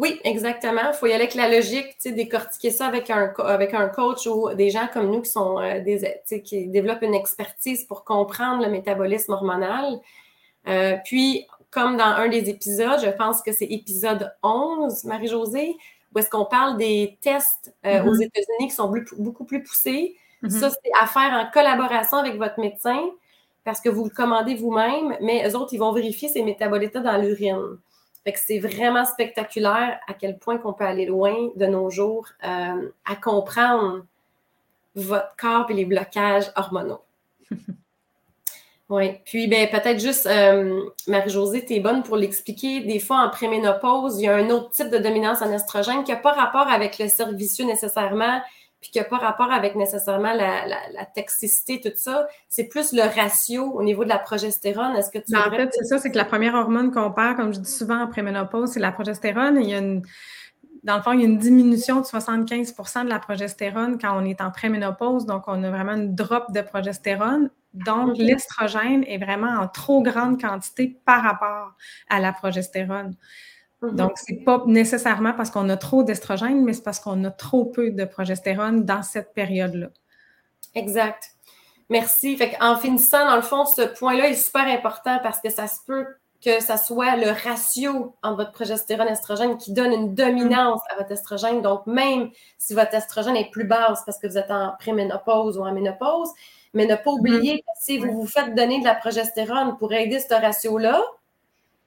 Oui, 0.01 0.19
exactement. 0.25 0.81
Il 0.89 0.95
faut 0.95 1.07
y 1.07 1.13
aller 1.13 1.25
avec 1.25 1.35
la 1.35 1.49
logique, 1.51 1.95
décortiquer 2.07 2.71
ça 2.71 2.87
avec 2.87 3.11
un, 3.11 3.35
avec 3.45 3.75
un 3.75 3.89
coach 3.89 4.27
ou 4.27 4.49
des 4.55 4.71
gens 4.71 4.89
comme 4.91 5.11
nous 5.11 5.21
qui 5.21 5.31
sont 5.31 5.59
euh, 5.59 5.81
des, 5.81 6.23
qui 6.43 6.69
développent 6.69 7.03
une 7.03 7.15
expertise 7.15 7.85
pour 7.85 8.05
comprendre 8.05 8.65
le 8.65 8.71
métabolisme 8.71 9.33
hormonal. 9.33 10.01
Euh, 10.69 10.97
puis, 11.05 11.47
comme 11.71 11.99
dans 11.99 12.05
un 12.05 12.29
des 12.29 12.49
épisodes, 12.49 12.99
je 13.05 13.11
pense 13.11 13.43
que 13.43 13.53
c'est 13.53 13.67
épisode 13.67 14.33
11, 14.43 15.05
Marie-Josée, 15.05 15.77
où 16.15 16.19
est-ce 16.19 16.31
qu'on 16.31 16.47
parle 16.47 16.79
des 16.79 17.19
tests 17.21 17.75
euh, 17.85 18.03
aux 18.03 18.15
mm-hmm. 18.15 18.25
États-Unis 18.25 18.69
qui 18.69 18.75
sont 18.75 18.91
beaucoup 19.19 19.45
plus 19.45 19.63
poussés. 19.63 20.17
Mm-hmm. 20.43 20.51
Ça, 20.51 20.71
c'est 20.71 20.93
à 20.99 21.07
faire 21.07 21.33
en 21.33 21.51
collaboration 21.53 22.17
avec 22.17 22.37
votre 22.37 22.59
médecin 22.59 23.01
parce 23.65 23.81
que 23.81 23.89
vous 23.89 24.05
le 24.05 24.11
commandez 24.11 24.55
vous-même, 24.55 25.17
mais 25.21 25.49
eux 25.49 25.57
autres, 25.57 25.75
ils 25.75 25.79
vont 25.79 25.93
vérifier 25.93 26.29
ces 26.29 26.43
métabolites 26.43 26.97
dans 26.97 27.21
l'urine. 27.21 27.79
Fait 28.25 28.33
que 28.33 28.39
c'est 28.39 28.59
vraiment 28.59 29.05
spectaculaire 29.05 29.99
à 30.07 30.15
quel 30.15 30.39
point 30.39 30.59
qu'on 30.59 30.73
peut 30.73 30.85
aller 30.85 31.07
loin 31.07 31.51
de 31.57 31.67
nos 31.67 31.91
jours 31.91 32.29
euh, 32.45 32.91
à 33.07 33.17
comprendre 33.17 34.05
votre 34.95 35.35
corps 35.37 35.71
et 35.71 35.75
les 35.75 35.85
blocages 35.85 36.53
hormonaux. 36.57 37.03
Oui, 38.91 39.21
puis 39.25 39.47
ben, 39.47 39.71
peut-être 39.71 40.01
juste, 40.01 40.27
euh, 40.27 40.83
Marie-Josée, 41.07 41.65
tu 41.65 41.75
es 41.75 41.81
bonne 41.81 42.03
pour 42.03 42.17
l'expliquer. 42.17 42.81
Des 42.81 42.99
fois, 42.99 43.19
en 43.19 43.31
préménopause, 43.31 44.19
il 44.19 44.25
y 44.25 44.29
a 44.29 44.35
un 44.35 44.51
autre 44.51 44.71
type 44.71 44.89
de 44.89 44.99
dominance 44.99 45.43
en 45.43 45.53
estrogène 45.53 46.03
qui 46.03 46.11
n'a 46.11 46.17
pas 46.17 46.33
rapport 46.33 46.67
avec 46.67 46.99
le 46.99 47.07
cercle 47.07 47.37
vicieux 47.37 47.67
nécessairement, 47.67 48.41
puis 48.81 48.91
qui 48.91 48.99
n'a 48.99 49.05
pas 49.05 49.19
rapport 49.19 49.53
avec 49.53 49.77
nécessairement 49.77 50.33
la, 50.33 50.67
la, 50.67 51.07
toxicité, 51.15 51.81
tout 51.81 51.93
ça. 51.97 52.27
C'est 52.49 52.65
plus 52.65 52.93
le 52.93 53.03
ratio 53.03 53.65
au 53.65 53.83
niveau 53.83 54.05
de 54.05 54.09
la 54.09 54.19
progestérone. 54.19 54.97
Est-ce 54.97 55.11
que 55.11 55.19
tu 55.19 55.33
ben, 55.33 55.43
En 55.47 55.51
fait, 55.51 55.69
c'est 55.73 55.85
ça, 55.85 55.99
c'est 55.99 56.11
que 56.11 56.17
la 56.17 56.25
première 56.25 56.55
hormone 56.55 56.91
qu'on 56.91 57.13
perd, 57.13 57.37
comme 57.37 57.53
je 57.53 57.61
dis 57.61 57.71
souvent 57.71 58.03
en 58.03 58.07
préménopause, 58.07 58.71
c'est 58.73 58.81
la 58.81 58.93
progestérone. 58.93 59.59
Il 59.61 59.69
y 59.69 59.75
a 59.75 59.79
une 59.79 60.03
dans 60.83 60.97
le 60.97 61.03
fond, 61.03 61.13
il 61.13 61.21
y 61.21 61.25
a 61.25 61.27
une 61.27 61.39
diminution 61.39 62.01
de 62.01 62.07
75% 62.07 63.05
de 63.05 63.09
la 63.09 63.19
progestérone 63.19 63.99
quand 63.99 64.19
on 64.19 64.25
est 64.25 64.41
en 64.41 64.51
préménopause. 64.51 65.27
Donc, 65.27 65.45
on 65.47 65.63
a 65.63 65.71
vraiment 65.71 65.93
une 65.93 66.15
drop 66.15 66.53
de 66.53 66.63
progestérone. 66.63 67.51
Donc, 67.75 68.17
l'estrogène 68.17 69.05
est 69.07 69.19
vraiment 69.19 69.61
en 69.61 69.69
trop 69.69 70.03
grande 70.03 70.41
quantité 70.41 70.99
par 71.05 71.23
rapport 71.23 71.75
à 72.09 72.19
la 72.19 72.33
progestérone. 72.33 73.15
Donc, 73.83 74.19
ce 74.19 74.33
n'est 74.33 74.41
pas 74.41 74.63
nécessairement 74.67 75.33
parce 75.33 75.51
qu'on 75.51 75.69
a 75.71 75.77
trop 75.77 76.03
d'estrogène, 76.03 76.65
mais 76.65 76.75
c'est 76.75 76.83
parce 76.83 77.01
qu'on 77.01 77.25
a 77.25 77.31
trop 77.31 77.65
peu 77.65 77.91
de 77.91 78.05
progestérone 78.05 78.85
dans 78.85 79.03
cette 79.03 79.33
période-là. 79.33 79.89
Exact. 80.75 81.31
Merci. 81.89 82.39
en 82.61 82.77
finissant, 82.77 83.27
dans 83.27 83.37
le 83.37 83.43
fond, 83.43 83.65
ce 83.65 83.83
point-là 83.83 84.29
est 84.29 84.35
super 84.35 84.67
important 84.67 85.19
parce 85.23 85.41
que 85.41 85.51
ça 85.51 85.67
se 85.67 85.81
peut 85.87 86.07
que 86.45 86.61
ça 86.61 86.79
soit 86.79 87.17
le 87.17 87.31
ratio 87.31 88.15
entre 88.23 88.37
votre 88.37 88.53
progestérone 88.53 89.09
et 89.09 89.13
estrogène 89.13 89.59
qui 89.59 89.73
donne 89.73 89.93
une 89.93 90.15
dominance 90.15 90.81
à 90.91 90.97
votre 90.97 91.13
estrogène. 91.13 91.61
Donc, 91.61 91.87
même 91.87 92.31
si 92.57 92.75
votre 92.75 92.95
estrogène 92.95 93.37
est 93.37 93.51
plus 93.51 93.65
basse 93.65 94.03
parce 94.07 94.19
que 94.19 94.27
vous 94.27 94.39
êtes 94.39 94.51
en 94.51 94.73
préménopause 94.79 95.59
ou 95.59 95.63
en 95.63 95.73
ménopause, 95.73 96.31
mais 96.73 96.87
ne 96.87 96.95
pas 96.95 97.11
oublier 97.11 97.59
que 97.59 97.67
si 97.81 97.99
vous 97.99 98.13
vous 98.13 98.27
faites 98.27 98.55
donner 98.55 98.81
de 98.81 98.85
la 98.85 98.95
progestérone 98.95 99.77
pour 99.79 99.93
aider 99.93 100.19
ce 100.19 100.33
ratio-là, 100.33 101.03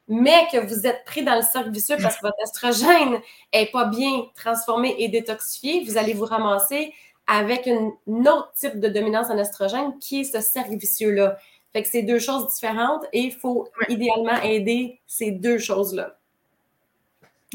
mais 0.08 0.48
que 0.52 0.58
vous 0.58 0.86
êtes 0.86 1.04
pris 1.06 1.24
dans 1.24 1.36
le 1.36 1.42
cercle 1.42 1.72
vicieux 1.72 1.96
parce 2.02 2.18
que 2.18 2.22
votre 2.24 2.42
estrogène 2.44 3.20
n'est 3.54 3.68
pas 3.68 3.86
bien 3.86 4.26
transformé 4.36 4.96
et 4.98 5.08
détoxifié, 5.08 5.84
vous 5.86 5.98
allez 5.98 6.14
vous 6.14 6.26
ramasser 6.26 6.94
avec 7.28 7.68
un 7.68 7.92
autre 8.26 8.52
type 8.54 8.80
de 8.80 8.90
dominance 8.90 9.30
en 9.30 9.38
estrogène 9.38 9.98
qui 10.00 10.22
est 10.22 10.24
ce 10.26 10.42
cercle 10.42 10.76
vicieux-là. 10.76 11.38
Fait 11.72 11.82
que 11.82 11.90
c'est 11.90 12.04
deux 12.04 12.20
choses 12.20 12.54
différentes 12.54 13.06
et 13.14 13.22
il 13.22 13.32
faut 13.32 13.68
idéalement 13.90 14.42
aider 14.44 15.00
ces 15.08 15.32
deux 15.32 15.58
choses-là. 15.58 16.18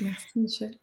Merci, 0.01 0.27
Michel. 0.37 0.75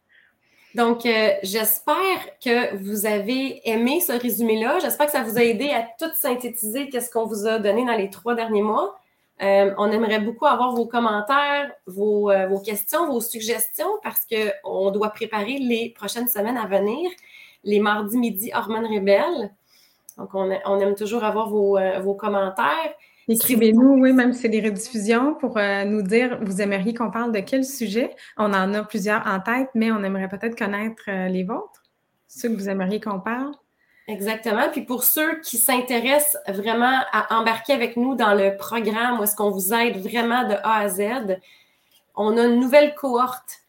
Donc, 0.74 1.06
euh, 1.06 1.30
j'espère 1.42 2.38
que 2.38 2.76
vous 2.76 3.06
avez 3.06 3.66
aimé 3.68 4.00
ce 4.00 4.12
résumé-là. 4.12 4.78
J'espère 4.78 5.06
que 5.06 5.12
ça 5.12 5.22
vous 5.22 5.38
a 5.38 5.42
aidé 5.42 5.70
à 5.70 5.86
tout 5.98 6.14
synthétiser 6.14 6.90
qu'est-ce 6.90 7.10
qu'on 7.10 7.26
vous 7.26 7.46
a 7.46 7.58
donné 7.58 7.84
dans 7.86 7.96
les 7.96 8.10
trois 8.10 8.34
derniers 8.34 8.62
mois. 8.62 8.98
Euh, 9.42 9.74
on 9.76 9.90
aimerait 9.90 10.20
beaucoup 10.20 10.46
avoir 10.46 10.74
vos 10.74 10.86
commentaires, 10.86 11.70
vos, 11.86 12.30
euh, 12.30 12.58
questions, 12.64 13.06
vos 13.06 13.20
suggestions 13.20 13.98
parce 14.02 14.26
qu'on 14.26 14.90
doit 14.90 15.10
préparer 15.10 15.58
les 15.58 15.90
prochaines 15.90 16.28
semaines 16.28 16.56
à 16.56 16.66
venir, 16.66 17.10
les 17.64 17.80
mardis 17.80 18.16
midi 18.16 18.50
hormones 18.54 18.86
rebelles. 18.86 19.54
Donc, 20.16 20.30
on, 20.34 20.80
aime 20.80 20.94
toujours 20.94 21.24
avoir 21.24 21.50
vos, 21.50 21.78
vos 22.00 22.14
commentaires. 22.14 22.94
Écrivez-nous, 23.28 24.00
oui, 24.00 24.12
même 24.12 24.32
si 24.32 24.42
c'est 24.42 24.48
des 24.48 24.60
rediffusions, 24.60 25.34
pour 25.34 25.58
euh, 25.58 25.84
nous 25.84 26.02
dire, 26.02 26.38
vous 26.42 26.60
aimeriez 26.60 26.94
qu'on 26.94 27.10
parle 27.10 27.32
de 27.32 27.40
quel 27.40 27.64
sujet. 27.64 28.14
On 28.36 28.54
en 28.54 28.72
a 28.72 28.84
plusieurs 28.84 29.26
en 29.26 29.40
tête, 29.40 29.68
mais 29.74 29.90
on 29.90 30.04
aimerait 30.04 30.28
peut-être 30.28 30.56
connaître 30.56 31.02
euh, 31.08 31.26
les 31.26 31.42
vôtres, 31.42 31.82
ceux 32.28 32.50
que 32.50 32.54
vous 32.54 32.68
aimeriez 32.68 33.00
qu'on 33.00 33.18
parle. 33.18 33.50
Exactement. 34.08 34.68
Puis 34.70 34.82
pour 34.82 35.02
ceux 35.02 35.40
qui 35.40 35.56
s'intéressent 35.56 36.38
vraiment 36.48 37.00
à 37.12 37.38
embarquer 37.38 37.72
avec 37.72 37.96
nous 37.96 38.14
dans 38.14 38.34
le 38.34 38.56
programme 38.56 39.18
où 39.18 39.24
est-ce 39.24 39.34
qu'on 39.34 39.50
vous 39.50 39.74
aide 39.74 39.98
vraiment 39.98 40.46
de 40.48 40.54
A 40.54 40.78
à 40.78 40.88
Z, 40.88 41.38
on 42.14 42.36
a 42.36 42.44
une 42.44 42.60
nouvelle 42.60 42.94
cohorte 42.94 43.62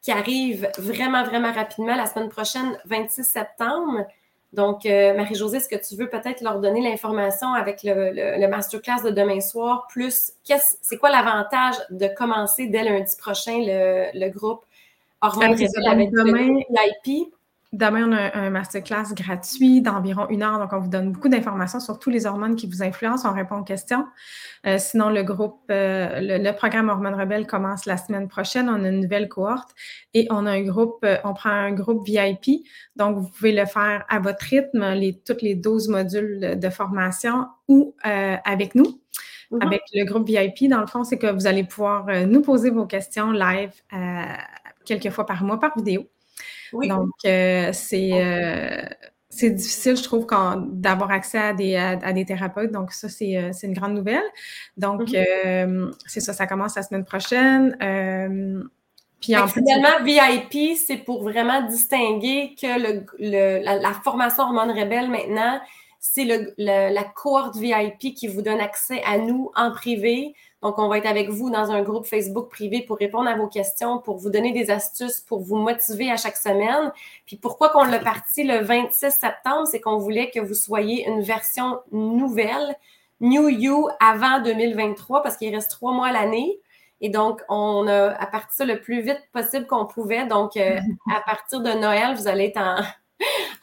qui 0.00 0.10
arrive 0.10 0.68
vraiment, 0.78 1.22
vraiment 1.24 1.52
rapidement 1.52 1.94
la 1.94 2.06
semaine 2.06 2.30
prochaine, 2.30 2.78
26 2.86 3.24
septembre. 3.24 4.06
Donc, 4.52 4.84
euh, 4.84 5.14
Marie-Josée, 5.14 5.58
est-ce 5.58 5.68
que 5.68 5.76
tu 5.76 5.96
veux 5.96 6.08
peut-être 6.08 6.42
leur 6.42 6.58
donner 6.58 6.82
l'information 6.82 7.54
avec 7.54 7.82
le, 7.84 8.46
masterclass 8.48 9.02
de 9.04 9.10
demain 9.10 9.40
soir? 9.40 9.86
Plus, 9.88 10.32
c'est 10.82 10.98
quoi 10.98 11.10
l'avantage 11.10 11.76
de 11.90 12.08
commencer 12.08 12.66
dès 12.66 12.82
lundi 12.82 13.14
prochain 13.16 13.58
le, 13.58 14.28
groupe 14.30 14.64
Hormones 15.20 15.56
avec 15.86 16.10
demain, 16.10 16.60
l'IP? 17.04 17.32
Demain, 17.72 18.06
on 18.06 18.12
a 18.12 18.36
un 18.36 18.50
masterclass 18.50 19.14
gratuit 19.14 19.80
d'environ 19.80 20.28
une 20.28 20.42
heure. 20.42 20.58
Donc, 20.58 20.74
on 20.74 20.78
vous 20.78 20.90
donne 20.90 21.10
beaucoup 21.10 21.30
d'informations 21.30 21.80
sur 21.80 21.98
tous 21.98 22.10
les 22.10 22.26
hormones 22.26 22.54
qui 22.54 22.66
vous 22.66 22.82
influencent. 22.82 23.26
On 23.26 23.32
répond 23.32 23.56
aux 23.56 23.64
questions. 23.64 24.04
Euh, 24.66 24.76
sinon, 24.76 25.08
le 25.08 25.22
groupe, 25.22 25.62
euh, 25.70 26.20
le, 26.20 26.52
programme 26.52 26.90
Hormones 26.90 27.14
Rebelles 27.14 27.46
commence 27.46 27.86
la 27.86 27.96
semaine 27.96 28.28
prochaine. 28.28 28.68
On 28.68 28.84
a 28.84 28.88
une 28.88 29.00
nouvelle 29.00 29.26
cohorte 29.26 29.70
et 30.12 30.26
on 30.28 30.44
a 30.44 30.50
un 30.50 30.60
groupe, 30.60 30.98
euh, 31.04 31.16
on 31.24 31.32
prend 31.32 31.48
un 31.48 31.72
groupe 31.72 32.06
VIP. 32.06 32.66
Donc, 32.96 33.16
vous 33.16 33.28
pouvez 33.28 33.52
le 33.52 33.64
faire 33.64 34.04
à 34.10 34.18
votre 34.18 34.44
rythme, 34.44 34.92
les, 34.92 35.18
toutes 35.24 35.40
les 35.40 35.54
12 35.54 35.88
modules 35.88 36.58
de 36.60 36.68
formation 36.68 37.46
ou 37.68 37.96
avec 38.02 38.74
nous. 38.74 39.00
Mm-hmm. 39.50 39.66
Avec 39.66 39.82
le 39.94 40.04
groupe 40.04 40.26
VIP, 40.26 40.68
dans 40.68 40.80
le 40.80 40.86
fond, 40.86 41.04
c'est 41.04 41.16
que 41.16 41.28
vous 41.28 41.46
allez 41.46 41.64
pouvoir 41.64 42.06
nous 42.26 42.42
poser 42.42 42.68
vos 42.68 42.84
questions 42.84 43.32
live 43.32 43.72
quelques 44.84 45.08
fois 45.08 45.24
par 45.24 45.42
mois 45.42 45.58
par 45.58 45.74
vidéo. 45.74 46.06
Donc, 46.72 47.10
euh, 47.24 47.72
euh, 47.92 48.82
c'est 49.28 49.50
difficile, 49.50 49.96
je 49.96 50.02
trouve, 50.02 50.26
d'avoir 50.72 51.10
accès 51.10 51.38
à 51.38 51.52
des, 51.52 51.76
à, 51.76 52.12
des 52.12 52.24
thérapeutes. 52.24 52.72
Donc, 52.72 52.92
ça, 52.92 53.08
c'est 53.08 53.36
euh, 53.36 53.52
une 53.62 53.72
grande 53.72 53.94
nouvelle. 53.94 54.22
Donc, 54.76 55.10
mm-hmm. 55.10 55.92
c'est 56.06 56.20
ça, 56.20 56.32
ça 56.32 56.46
commence 56.46 56.76
la 56.76 56.82
semaine 56.82 57.04
prochaine. 57.04 57.76
puis 59.20 59.36
en 59.36 59.46
finalement, 59.48 60.04
VIP, 60.04 60.76
c'est 60.76 60.98
pour 60.98 61.22
vraiment 61.22 61.62
distinguer 61.66 62.54
que 62.60 63.02
le, 63.18 63.64
la, 63.64 63.92
formation 64.04 64.44
Hormone 64.44 64.70
Rebelle 64.70 65.10
maintenant, 65.10 65.60
c'est 65.98 66.26
la 66.58 67.04
cohorte 67.04 67.56
VIP 67.56 68.14
qui 68.14 68.28
vous 68.28 68.42
donne 68.42 68.60
accès 68.60 69.02
à 69.04 69.18
nous 69.18 69.50
en 69.54 69.70
privé 69.70 70.34
donc, 70.62 70.78
on 70.78 70.86
va 70.86 70.98
être 70.98 71.06
avec 71.06 71.28
vous 71.28 71.50
dans 71.50 71.72
un 71.72 71.82
groupe 71.82 72.06
Facebook 72.06 72.48
privé 72.48 72.82
pour 72.82 72.96
répondre 72.96 73.28
à 73.28 73.34
vos 73.34 73.48
questions, 73.48 73.98
pour 73.98 74.18
vous 74.18 74.30
donner 74.30 74.52
des 74.52 74.70
astuces, 74.70 75.20
pour 75.20 75.40
vous 75.40 75.56
motiver 75.56 76.08
à 76.08 76.16
chaque 76.16 76.36
semaine. 76.36 76.92
Puis 77.26 77.36
pourquoi 77.36 77.70
qu'on 77.70 77.82
l'a 77.82 77.98
parti 77.98 78.44
le 78.44 78.60
26 78.60 79.10
septembre, 79.10 79.66
c'est 79.66 79.80
qu'on 79.80 79.98
voulait 79.98 80.30
que 80.30 80.38
vous 80.38 80.54
soyez 80.54 81.08
une 81.08 81.20
version 81.20 81.80
nouvelle, 81.90 82.76
New 83.20 83.48
You 83.48 83.88
avant 83.98 84.40
2023, 84.40 85.24
parce 85.24 85.36
qu'il 85.36 85.52
reste 85.52 85.72
trois 85.72 85.92
mois 85.92 86.08
à 86.08 86.12
l'année. 86.12 86.60
Et 87.00 87.08
donc, 87.08 87.42
on 87.48 87.88
a 87.88 88.10
à 88.12 88.26
partir 88.26 88.52
ça 88.52 88.64
le 88.64 88.80
plus 88.80 89.00
vite 89.00 89.20
possible 89.32 89.66
qu'on 89.66 89.86
pouvait. 89.86 90.26
Donc, 90.26 90.56
euh, 90.56 90.78
à 91.12 91.20
partir 91.22 91.60
de 91.60 91.72
Noël, 91.72 92.14
vous 92.14 92.28
allez 92.28 92.44
être 92.46 92.58
en, 92.58 92.76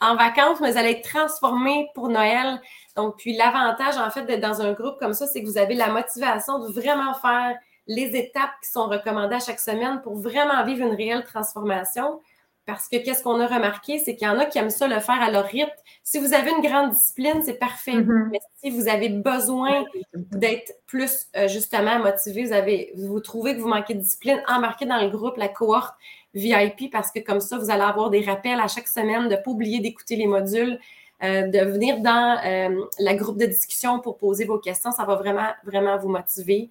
en 0.06 0.16
vacances, 0.16 0.60
mais 0.60 0.72
vous 0.72 0.76
allez 0.76 0.90
être 0.90 1.08
transformé 1.08 1.88
pour 1.94 2.10
Noël 2.10 2.60
donc, 3.00 3.16
puis 3.16 3.34
l'avantage, 3.34 3.96
en 3.96 4.10
fait, 4.10 4.24
d'être 4.24 4.40
dans 4.40 4.60
un 4.60 4.72
groupe 4.72 4.98
comme 4.98 5.14
ça, 5.14 5.26
c'est 5.26 5.40
que 5.42 5.46
vous 5.46 5.56
avez 5.56 5.74
la 5.74 5.88
motivation 5.88 6.58
de 6.58 6.70
vraiment 6.70 7.14
faire 7.14 7.56
les 7.86 8.14
étapes 8.14 8.50
qui 8.62 8.70
sont 8.70 8.86
recommandées 8.88 9.36
à 9.36 9.40
chaque 9.40 9.58
semaine 9.58 10.02
pour 10.02 10.16
vraiment 10.16 10.62
vivre 10.64 10.86
une 10.86 10.94
réelle 10.94 11.24
transformation. 11.24 12.20
Parce 12.66 12.88
que 12.88 13.02
qu'est-ce 13.02 13.22
qu'on 13.22 13.40
a 13.40 13.46
remarqué, 13.46 13.98
c'est 13.98 14.14
qu'il 14.16 14.28
y 14.28 14.30
en 14.30 14.38
a 14.38 14.44
qui 14.44 14.58
aiment 14.58 14.70
ça 14.70 14.86
le 14.86 15.00
faire 15.00 15.20
à 15.20 15.30
leur 15.30 15.46
rythme. 15.46 15.72
Si 16.04 16.18
vous 16.18 16.34
avez 16.34 16.50
une 16.50 16.60
grande 16.60 16.90
discipline, 16.90 17.42
c'est 17.42 17.58
parfait. 17.58 17.92
Mm-hmm. 17.92 18.28
Mais 18.30 18.38
si 18.62 18.70
vous 18.70 18.86
avez 18.86 19.08
besoin 19.08 19.84
d'être 20.14 20.74
plus 20.86 21.26
euh, 21.36 21.48
justement 21.48 21.98
motivé, 22.00 22.44
vous 22.44 22.52
avez, 22.52 22.92
vous 22.96 23.18
trouvez 23.20 23.56
que 23.56 23.60
vous 23.60 23.68
manquez 23.68 23.94
de 23.94 24.00
discipline, 24.00 24.40
embarquez 24.46 24.84
dans 24.84 25.00
le 25.00 25.08
groupe, 25.08 25.38
la 25.38 25.48
cohorte 25.48 25.94
VIP, 26.34 26.92
parce 26.92 27.10
que 27.10 27.18
comme 27.18 27.40
ça, 27.40 27.56
vous 27.56 27.70
allez 27.70 27.82
avoir 27.82 28.10
des 28.10 28.20
rappels 28.20 28.60
à 28.60 28.68
chaque 28.68 28.88
semaine 28.88 29.24
de 29.24 29.36
ne 29.36 29.40
pas 29.40 29.50
oublier 29.50 29.80
d'écouter 29.80 30.16
les 30.16 30.26
modules, 30.26 30.78
euh, 31.22 31.48
de 31.48 31.58
venir 31.58 32.00
dans 32.00 32.38
euh, 32.46 32.82
la 32.98 33.14
groupe 33.14 33.36
de 33.36 33.44
discussion 33.44 34.00
pour 34.00 34.16
poser 34.16 34.46
vos 34.46 34.58
questions. 34.58 34.90
Ça 34.90 35.04
va 35.04 35.16
vraiment, 35.16 35.50
vraiment 35.64 35.98
vous 35.98 36.08
motiver. 36.08 36.70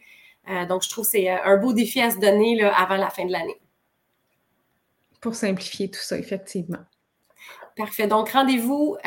Euh, 0.50 0.66
donc, 0.66 0.84
je 0.84 0.90
trouve 0.90 1.06
que 1.06 1.12
c'est 1.12 1.30
un 1.30 1.58
beau 1.58 1.72
défi 1.72 2.02
à 2.02 2.10
se 2.10 2.18
donner 2.18 2.56
là, 2.56 2.74
avant 2.76 2.96
la 2.96 3.12
fin 3.12 3.26
de 3.26 3.32
l'année. 3.32 3.60
Pour 5.22 5.36
simplifier 5.36 5.92
tout 5.92 6.00
ça, 6.00 6.18
effectivement. 6.18 6.80
Parfait. 7.78 8.08
Donc, 8.08 8.32
rendez-vous 8.32 8.98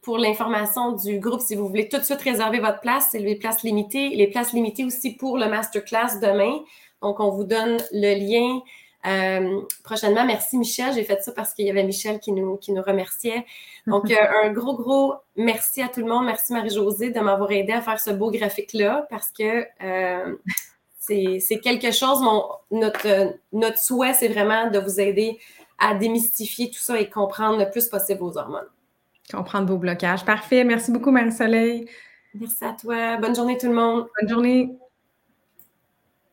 pour 0.00 0.18
l'information 0.18 0.92
du 0.92 1.20
groupe 1.20 1.40
si 1.40 1.54
vous 1.54 1.68
voulez 1.68 1.88
tout 1.88 1.98
de 1.98 2.04
suite 2.04 2.22
réserver 2.22 2.58
votre 2.58 2.80
place. 2.80 3.08
C'est 3.12 3.18
les 3.18 3.36
places 3.36 3.62
limitées. 3.62 4.10
Les 4.10 4.28
places 4.28 4.52
limitées 4.52 4.84
aussi 4.84 5.14
pour 5.14 5.36
le 5.36 5.48
masterclass 5.48 6.18
demain. 6.20 6.60
Donc, 7.02 7.20
on 7.20 7.30
vous 7.30 7.44
donne 7.44 7.76
le 7.92 8.14
lien 8.18 8.62
euh, 9.06 9.60
prochainement, 9.82 10.24
merci 10.24 10.56
Michel. 10.56 10.94
J'ai 10.94 11.04
fait 11.04 11.20
ça 11.22 11.32
parce 11.32 11.54
qu'il 11.54 11.66
y 11.66 11.70
avait 11.70 11.82
Michel 11.82 12.20
qui 12.20 12.32
nous, 12.32 12.56
qui 12.56 12.72
nous 12.72 12.82
remerciait. 12.82 13.44
Donc, 13.86 14.10
euh, 14.10 14.16
un 14.44 14.52
gros, 14.52 14.76
gros 14.76 15.14
merci 15.36 15.82
à 15.82 15.88
tout 15.88 16.00
le 16.00 16.06
monde. 16.06 16.24
Merci 16.26 16.52
Marie-Josée 16.52 17.10
de 17.10 17.20
m'avoir 17.20 17.50
aidé 17.50 17.72
à 17.72 17.80
faire 17.80 18.00
ce 18.00 18.10
beau 18.10 18.30
graphique-là 18.30 19.06
parce 19.10 19.30
que 19.30 19.64
euh, 19.82 20.36
c'est 20.98 21.60
quelque 21.62 21.90
chose, 21.90 22.20
mon, 22.22 22.44
notre, 22.70 23.34
notre 23.52 23.78
souhait, 23.78 24.14
c'est 24.14 24.28
vraiment 24.28 24.70
de 24.70 24.78
vous 24.78 25.00
aider 25.00 25.38
à 25.78 25.94
démystifier 25.94 26.70
tout 26.70 26.78
ça 26.78 27.00
et 27.00 27.10
comprendre 27.10 27.58
le 27.58 27.68
plus 27.70 27.88
possible 27.88 28.20
vos 28.20 28.38
hormones. 28.38 28.68
Comprendre 29.30 29.68
vos 29.68 29.78
blocages. 29.78 30.24
Parfait. 30.24 30.62
Merci 30.62 30.92
beaucoup, 30.92 31.10
Marie-Soleil. 31.10 31.88
Merci 32.34 32.64
à 32.64 32.72
toi. 32.72 33.16
Bonne 33.16 33.34
journée 33.34 33.58
tout 33.58 33.66
le 33.66 33.74
monde. 33.74 34.08
Bonne 34.20 34.28
journée. 34.28 34.78